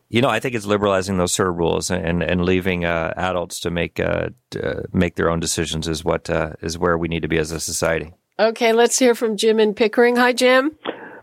you 0.09 0.21
know, 0.21 0.29
I 0.29 0.39
think 0.39 0.55
it's 0.55 0.65
liberalizing 0.65 1.17
those 1.17 1.33
sort 1.33 1.49
of 1.49 1.55
rules 1.55 1.91
and, 1.91 2.23
and 2.23 2.45
leaving 2.45 2.85
uh, 2.85 3.13
adults 3.17 3.59
to 3.61 3.71
make, 3.71 3.95
to 3.95 4.33
make 4.93 5.15
their 5.15 5.29
own 5.29 5.39
decisions 5.39 5.87
is 5.87 6.03
what, 6.05 6.29
is 6.61 6.77
where 6.77 6.97
we 6.97 7.07
need 7.07 7.21
to 7.21 7.27
be 7.27 7.37
as 7.37 7.51
a 7.51 7.59
society. 7.59 8.13
Okay, 8.39 8.71
let's 8.71 8.99
hear 8.99 9.15
from 9.15 9.35
Jim 9.35 9.59
in 9.59 9.73
Pickering. 9.73 10.15
Hi, 10.17 10.31
Jim. 10.31 10.77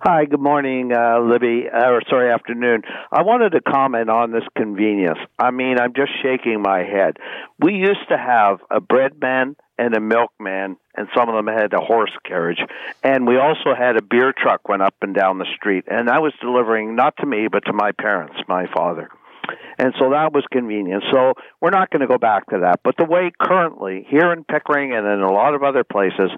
Hi, 0.06 0.26
good 0.26 0.38
morning, 0.38 0.92
uh, 0.92 1.18
Libby, 1.18 1.64
uh, 1.66 1.88
or 1.88 2.02
sorry, 2.10 2.30
afternoon. 2.30 2.82
I 3.10 3.22
wanted 3.22 3.52
to 3.52 3.62
comment 3.62 4.10
on 4.10 4.32
this 4.32 4.42
convenience. 4.54 5.18
I 5.38 5.50
mean, 5.50 5.78
I'm 5.80 5.94
just 5.94 6.10
shaking 6.22 6.60
my 6.60 6.80
head. 6.80 7.16
We 7.58 7.72
used 7.72 8.06
to 8.10 8.18
have 8.18 8.58
a 8.70 8.82
bread 8.82 9.18
man 9.18 9.56
and 9.78 9.96
a 9.96 10.00
milkman, 10.00 10.76
and 10.94 11.08
some 11.16 11.30
of 11.30 11.34
them 11.34 11.46
had 11.46 11.72
a 11.72 11.80
horse 11.80 12.12
carriage. 12.26 12.58
And 13.02 13.26
we 13.26 13.38
also 13.38 13.74
had 13.74 13.96
a 13.96 14.02
beer 14.02 14.34
truck 14.36 14.68
went 14.68 14.82
up 14.82 14.94
and 15.00 15.14
down 15.14 15.38
the 15.38 15.48
street, 15.56 15.84
and 15.90 16.10
I 16.10 16.18
was 16.18 16.34
delivering 16.38 16.94
not 16.94 17.16
to 17.20 17.26
me, 17.26 17.48
but 17.50 17.64
to 17.64 17.72
my 17.72 17.92
parents, 17.92 18.36
my 18.46 18.66
father. 18.76 19.08
And 19.78 19.94
so 19.98 20.10
that 20.10 20.34
was 20.34 20.44
convenient. 20.52 21.02
So 21.10 21.32
we're 21.62 21.70
not 21.70 21.88
going 21.88 22.02
to 22.02 22.06
go 22.06 22.18
back 22.18 22.50
to 22.50 22.58
that. 22.60 22.80
But 22.84 22.98
the 22.98 23.06
way 23.06 23.32
currently, 23.40 24.06
here 24.10 24.34
in 24.34 24.44
Pickering 24.44 24.92
and 24.92 25.06
in 25.06 25.22
a 25.22 25.32
lot 25.32 25.54
of 25.54 25.62
other 25.62 25.82
places, 25.82 26.30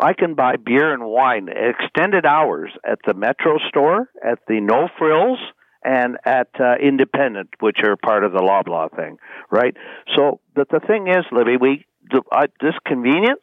I 0.00 0.14
can 0.14 0.34
buy 0.34 0.56
beer 0.56 0.92
and 0.92 1.04
wine 1.04 1.48
extended 1.48 2.26
hours 2.26 2.70
at 2.84 2.98
the 3.06 3.14
Metro 3.14 3.58
store, 3.68 4.08
at 4.24 4.38
the 4.48 4.60
No 4.60 4.88
Frills, 4.98 5.38
and 5.84 6.16
at 6.24 6.48
uh, 6.60 6.74
Independent, 6.80 7.50
which 7.60 7.78
are 7.84 7.96
part 7.96 8.24
of 8.24 8.32
the 8.32 8.38
Loblaw 8.38 8.94
thing, 8.94 9.18
right? 9.50 9.76
So, 10.16 10.40
but 10.54 10.68
the 10.70 10.80
thing 10.80 11.08
is, 11.08 11.24
Libby, 11.32 11.56
we 11.60 11.86
uh, 12.12 12.46
this 12.60 12.74
convenience. 12.86 13.42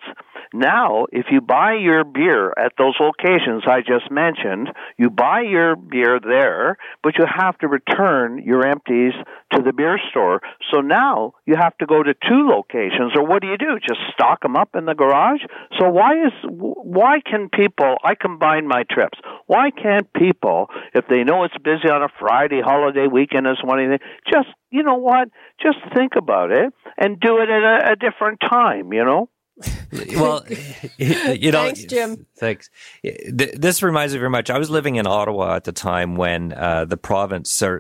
Now, 0.53 1.05
if 1.11 1.27
you 1.31 1.41
buy 1.41 1.75
your 1.75 2.03
beer 2.03 2.53
at 2.57 2.73
those 2.77 2.95
locations 2.99 3.63
I 3.67 3.81
just 3.81 4.09
mentioned, 4.09 4.69
you 4.97 5.09
buy 5.09 5.41
your 5.41 5.75
beer 5.75 6.19
there, 6.19 6.77
but 7.03 7.17
you 7.17 7.25
have 7.27 7.57
to 7.59 7.67
return 7.67 8.41
your 8.43 8.65
empties 8.65 9.13
to 9.53 9.61
the 9.61 9.73
beer 9.73 9.99
store. 10.09 10.41
So 10.71 10.81
now 10.81 11.33
you 11.45 11.55
have 11.55 11.77
to 11.77 11.85
go 11.85 12.01
to 12.01 12.13
two 12.13 12.47
locations, 12.49 13.13
or 13.15 13.25
what 13.25 13.41
do 13.41 13.47
you 13.47 13.57
do? 13.57 13.77
Just 13.79 13.99
stock 14.13 14.41
them 14.41 14.55
up 14.55 14.69
in 14.75 14.85
the 14.85 14.95
garage? 14.95 15.41
So 15.79 15.89
why 15.89 16.13
is 16.25 16.33
why 16.47 17.19
can 17.23 17.49
people? 17.49 17.97
I 18.03 18.15
combine 18.15 18.67
my 18.67 18.83
trips. 18.89 19.19
Why 19.45 19.69
can't 19.71 20.11
people, 20.13 20.67
if 20.93 21.05
they 21.07 21.23
know 21.23 21.43
it's 21.43 21.57
busy 21.63 21.89
on 21.89 22.01
a 22.01 22.09
Friday, 22.19 22.61
holiday 22.63 23.07
weekend, 23.07 23.47
or 23.47 23.55
something, 23.59 23.97
just 24.31 24.49
you 24.71 24.83
know 24.83 24.95
what? 24.95 25.29
Just 25.61 25.77
think 25.95 26.13
about 26.15 26.51
it 26.51 26.73
and 26.97 27.19
do 27.19 27.37
it 27.37 27.49
at 27.49 27.63
a, 27.63 27.91
a 27.93 27.95
different 27.95 28.39
time. 28.39 28.93
You 28.93 29.05
know. 29.05 29.29
well, 30.15 30.45
you 30.97 31.51
know, 31.51 31.63
thanks, 31.63 31.83
Jim. 31.83 32.25
Thanks. 32.37 32.69
This 33.03 33.83
reminds 33.83 34.13
me 34.13 34.19
very 34.19 34.29
much. 34.29 34.49
I 34.49 34.57
was 34.57 34.69
living 34.69 34.95
in 34.95 35.05
Ottawa 35.05 35.55
at 35.55 35.65
the 35.65 35.71
time 35.71 36.15
when 36.15 36.53
uh, 36.53 36.85
the 36.85 36.97
province, 36.97 37.61
uh, 37.61 37.75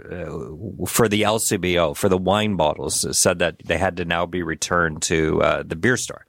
for 0.87 1.07
the 1.07 1.21
LCBO, 1.21 1.95
for 1.95 2.09
the 2.09 2.17
wine 2.17 2.55
bottles, 2.55 3.05
said 3.17 3.39
that 3.39 3.61
they 3.65 3.77
had 3.77 3.97
to 3.97 4.05
now 4.05 4.25
be 4.25 4.43
returned 4.43 5.01
to 5.03 5.41
uh, 5.41 5.63
the 5.65 5.75
beer 5.75 5.97
store, 5.97 6.25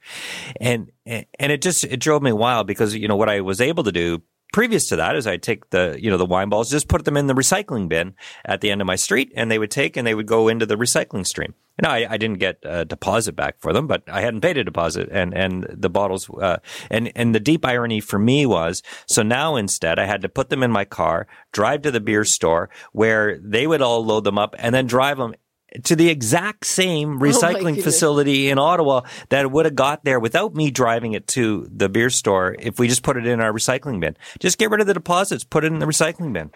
and 0.59 0.91
and 1.05 1.25
it 1.39 1.61
just 1.61 1.83
it 1.83 1.99
drove 1.99 2.21
me 2.21 2.31
wild 2.31 2.67
because 2.67 2.95
you 2.95 3.07
know 3.07 3.17
what 3.17 3.29
I 3.29 3.41
was 3.41 3.59
able 3.59 3.83
to 3.83 3.91
do 3.91 4.21
previous 4.51 4.87
to 4.89 4.95
that 4.97 5.15
is 5.15 5.27
I'd 5.27 5.43
take 5.43 5.69
the, 5.69 5.97
you 5.99 6.09
know, 6.09 6.17
the 6.17 6.25
wine 6.25 6.49
balls, 6.49 6.69
just 6.69 6.87
put 6.87 7.05
them 7.05 7.17
in 7.17 7.27
the 7.27 7.33
recycling 7.33 7.87
bin 7.87 8.15
at 8.45 8.61
the 8.61 8.69
end 8.71 8.81
of 8.81 8.87
my 8.87 8.95
street 8.95 9.31
and 9.35 9.49
they 9.49 9.59
would 9.59 9.71
take 9.71 9.97
and 9.97 10.05
they 10.05 10.13
would 10.13 10.27
go 10.27 10.47
into 10.47 10.65
the 10.65 10.75
recycling 10.75 11.25
stream. 11.25 11.53
And 11.77 11.87
I, 11.87 12.05
I 12.11 12.17
didn't 12.17 12.39
get 12.39 12.59
a 12.63 12.85
deposit 12.85 13.35
back 13.35 13.59
for 13.59 13.73
them, 13.73 13.87
but 13.87 14.03
I 14.07 14.21
hadn't 14.21 14.41
paid 14.41 14.57
a 14.57 14.63
deposit 14.63 15.09
and, 15.11 15.33
and 15.33 15.65
the 15.69 15.89
bottles, 15.89 16.29
uh, 16.29 16.57
and, 16.89 17.11
and 17.15 17.33
the 17.33 17.39
deep 17.39 17.65
irony 17.65 18.01
for 18.01 18.19
me 18.19 18.45
was, 18.45 18.83
so 19.07 19.23
now 19.23 19.55
instead 19.55 19.97
I 19.97 20.05
had 20.05 20.21
to 20.21 20.29
put 20.29 20.49
them 20.49 20.63
in 20.63 20.71
my 20.71 20.85
car, 20.85 21.27
drive 21.51 21.81
to 21.83 21.91
the 21.91 22.01
beer 22.01 22.25
store 22.25 22.69
where 22.91 23.39
they 23.39 23.67
would 23.67 23.81
all 23.81 24.05
load 24.05 24.25
them 24.25 24.37
up 24.37 24.55
and 24.59 24.75
then 24.75 24.85
drive 24.85 25.17
them 25.17 25.33
to 25.83 25.95
the 25.95 26.09
exact 26.09 26.65
same 26.65 27.19
recycling 27.19 27.75
goodness. 27.75 27.83
facility 27.83 28.49
in 28.49 28.59
Ottawa 28.59 29.01
that 29.29 29.51
would 29.51 29.65
have 29.65 29.75
got 29.75 30.03
there 30.03 30.19
without 30.19 30.53
me 30.53 30.71
driving 30.71 31.13
it 31.13 31.27
to 31.27 31.67
the 31.73 31.89
beer 31.89 32.09
store 32.09 32.55
if 32.59 32.79
we 32.79 32.87
just 32.87 33.03
put 33.03 33.17
it 33.17 33.25
in 33.25 33.39
our 33.39 33.53
recycling 33.53 33.99
bin. 33.99 34.17
Just 34.39 34.57
get 34.57 34.69
rid 34.69 34.81
of 34.81 34.87
the 34.87 34.93
deposits, 34.93 35.43
put 35.43 35.63
it 35.63 35.71
in 35.71 35.79
the 35.79 35.85
recycling 35.85 36.33
bin. 36.33 36.51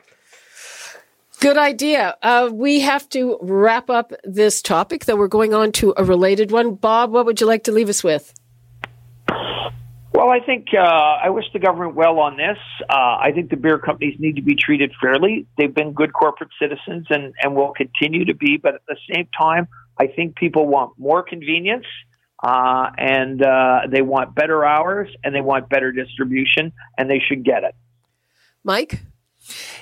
Good 1.39 1.58
idea. 1.58 2.15
Uh, 2.21 2.49
we 2.51 2.80
have 2.82 3.10
to 3.10 3.38
wrap 3.41 3.89
up 3.89 4.13
this 4.23 4.62
topic, 4.62 5.06
though 5.06 5.17
we're 5.17 5.28
going 5.28 5.54
on 5.54 5.71
to 5.73 5.93
a 5.97 6.04
related 6.04 6.51
one. 6.51 6.75
Bob, 6.75 7.12
what 7.12 7.25
would 7.25 7.41
you 7.41 7.47
like 7.47 7.65
to 7.65 7.71
leave 7.71 7.89
us 7.89 8.04
with? 8.04 8.34
Well, 10.15 10.30
I 10.30 10.39
think 10.39 10.67
uh, 10.73 10.82
I 10.82 11.30
wish 11.30 11.43
the 11.51 11.60
government 11.60 11.93
well 11.93 12.19
on 12.19 12.38
this. 12.38 12.58
Uh, 12.89 13.17
I 13.19 13.32
think 13.36 13.49
the 13.49 13.58
beer 13.58 13.78
companies 13.78 14.15
need 14.17 14.38
to 14.38 14.41
be 14.41 14.56
treated 14.56 14.93
fairly. 15.01 15.45
They've 15.58 15.73
been 15.73 15.91
good 15.91 16.13
corporate 16.13 16.51
citizens 16.58 17.08
and, 17.10 17.34
and 17.41 17.54
will 17.54 17.73
continue 17.73 18.23
to 18.23 18.34
be, 18.34 18.56
but 18.56 18.75
at 18.75 18.82
the 18.88 18.95
same 19.13 19.28
time, 19.38 19.67
I 19.99 20.08
think 20.08 20.38
people 20.38 20.67
want 20.67 20.97
more 20.97 21.21
convenience 21.21 21.86
uh, 22.41 22.91
and 22.97 23.43
uh, 23.43 23.82
they 23.91 24.01
want 24.01 24.34
better 24.34 24.63
hours 24.63 25.10
and 25.21 25.36
they 25.36 25.41
want 25.41 25.67
better 25.67 25.91
distribution, 25.91 26.71
and 26.97 27.10
they 27.10 27.19
should 27.19 27.43
get 27.43 27.65
it. 27.65 27.75
Mike? 28.63 29.01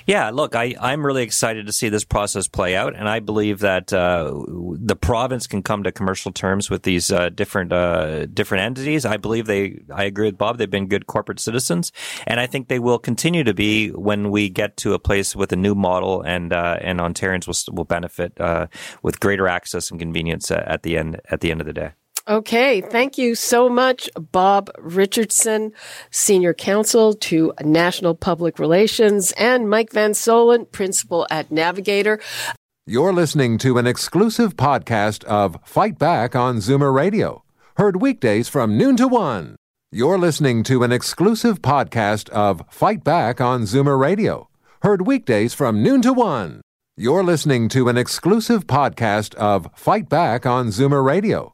Yeah, 0.06 0.30
look, 0.30 0.54
I, 0.54 0.74
I'm 0.80 1.04
really 1.04 1.22
excited 1.22 1.66
to 1.66 1.72
see 1.72 1.88
this 1.88 2.04
process 2.04 2.48
play 2.48 2.76
out, 2.76 2.94
and 2.94 3.08
I 3.08 3.20
believe 3.20 3.60
that 3.60 3.92
uh, 3.92 4.30
the 4.46 4.96
province 4.96 5.46
can 5.46 5.62
come 5.62 5.82
to 5.84 5.92
commercial 5.92 6.32
terms 6.32 6.70
with 6.70 6.82
these 6.82 7.10
uh, 7.10 7.30
different 7.30 7.72
uh, 7.72 8.26
different 8.26 8.62
entities. 8.64 9.04
I 9.04 9.16
believe 9.16 9.46
they. 9.46 9.80
I 9.92 10.04
agree 10.04 10.26
with 10.26 10.38
Bob. 10.38 10.58
They've 10.58 10.70
been 10.70 10.88
good 10.88 11.06
corporate 11.06 11.40
citizens, 11.40 11.92
and 12.26 12.40
I 12.40 12.46
think 12.46 12.68
they 12.68 12.78
will 12.78 12.98
continue 12.98 13.44
to 13.44 13.54
be 13.54 13.88
when 13.88 14.30
we 14.30 14.48
get 14.48 14.76
to 14.78 14.94
a 14.94 14.98
place 14.98 15.34
with 15.34 15.52
a 15.52 15.56
new 15.56 15.74
model, 15.74 16.22
and 16.22 16.52
uh, 16.52 16.78
and 16.80 17.00
Ontarians 17.00 17.46
will 17.46 17.74
will 17.74 17.84
benefit 17.84 18.38
uh, 18.40 18.66
with 19.02 19.20
greater 19.20 19.48
access 19.48 19.90
and 19.90 19.98
convenience 19.98 20.50
at 20.50 20.82
the 20.82 20.98
end 20.98 21.20
at 21.30 21.40
the 21.40 21.50
end 21.50 21.60
of 21.60 21.66
the 21.66 21.72
day. 21.72 21.92
Okay, 22.26 22.80
thank 22.80 23.18
you 23.18 23.34
so 23.34 23.68
much, 23.68 24.08
Bob 24.32 24.70
Richardson, 24.78 25.72
Senior 26.10 26.54
Counsel 26.54 27.12
to 27.12 27.52
National 27.62 28.14
Public 28.14 28.58
Relations, 28.58 29.32
and 29.32 29.68
Mike 29.68 29.92
Van 29.92 30.12
Soelen, 30.12 30.72
Principal 30.72 31.26
at 31.30 31.50
Navigator. 31.50 32.18
You're 32.86 33.12
listening 33.12 33.58
to 33.58 33.76
an 33.76 33.86
exclusive 33.86 34.56
podcast 34.56 35.22
of 35.24 35.58
Fight 35.66 35.98
Back 35.98 36.34
on 36.34 36.56
Zoomer 36.56 36.94
Radio, 36.94 37.44
heard 37.76 38.00
weekdays 38.00 38.48
from 38.48 38.78
noon 38.78 38.96
to 38.96 39.06
one. 39.06 39.56
You're 39.92 40.18
listening 40.18 40.62
to 40.62 40.82
an 40.82 40.92
exclusive 40.92 41.60
podcast 41.60 42.30
of 42.30 42.62
Fight 42.70 43.04
Back 43.04 43.42
on 43.42 43.64
Zoomer 43.64 44.00
Radio, 44.00 44.48
heard 44.80 45.06
weekdays 45.06 45.52
from 45.52 45.82
noon 45.82 46.00
to 46.00 46.14
one. 46.14 46.62
You're 46.96 47.24
listening 47.24 47.68
to 47.70 47.90
an 47.90 47.98
exclusive 47.98 48.66
podcast 48.66 49.34
of 49.34 49.68
Fight 49.74 50.08
Back 50.08 50.46
on 50.46 50.68
Zoomer 50.68 51.04
Radio 51.04 51.53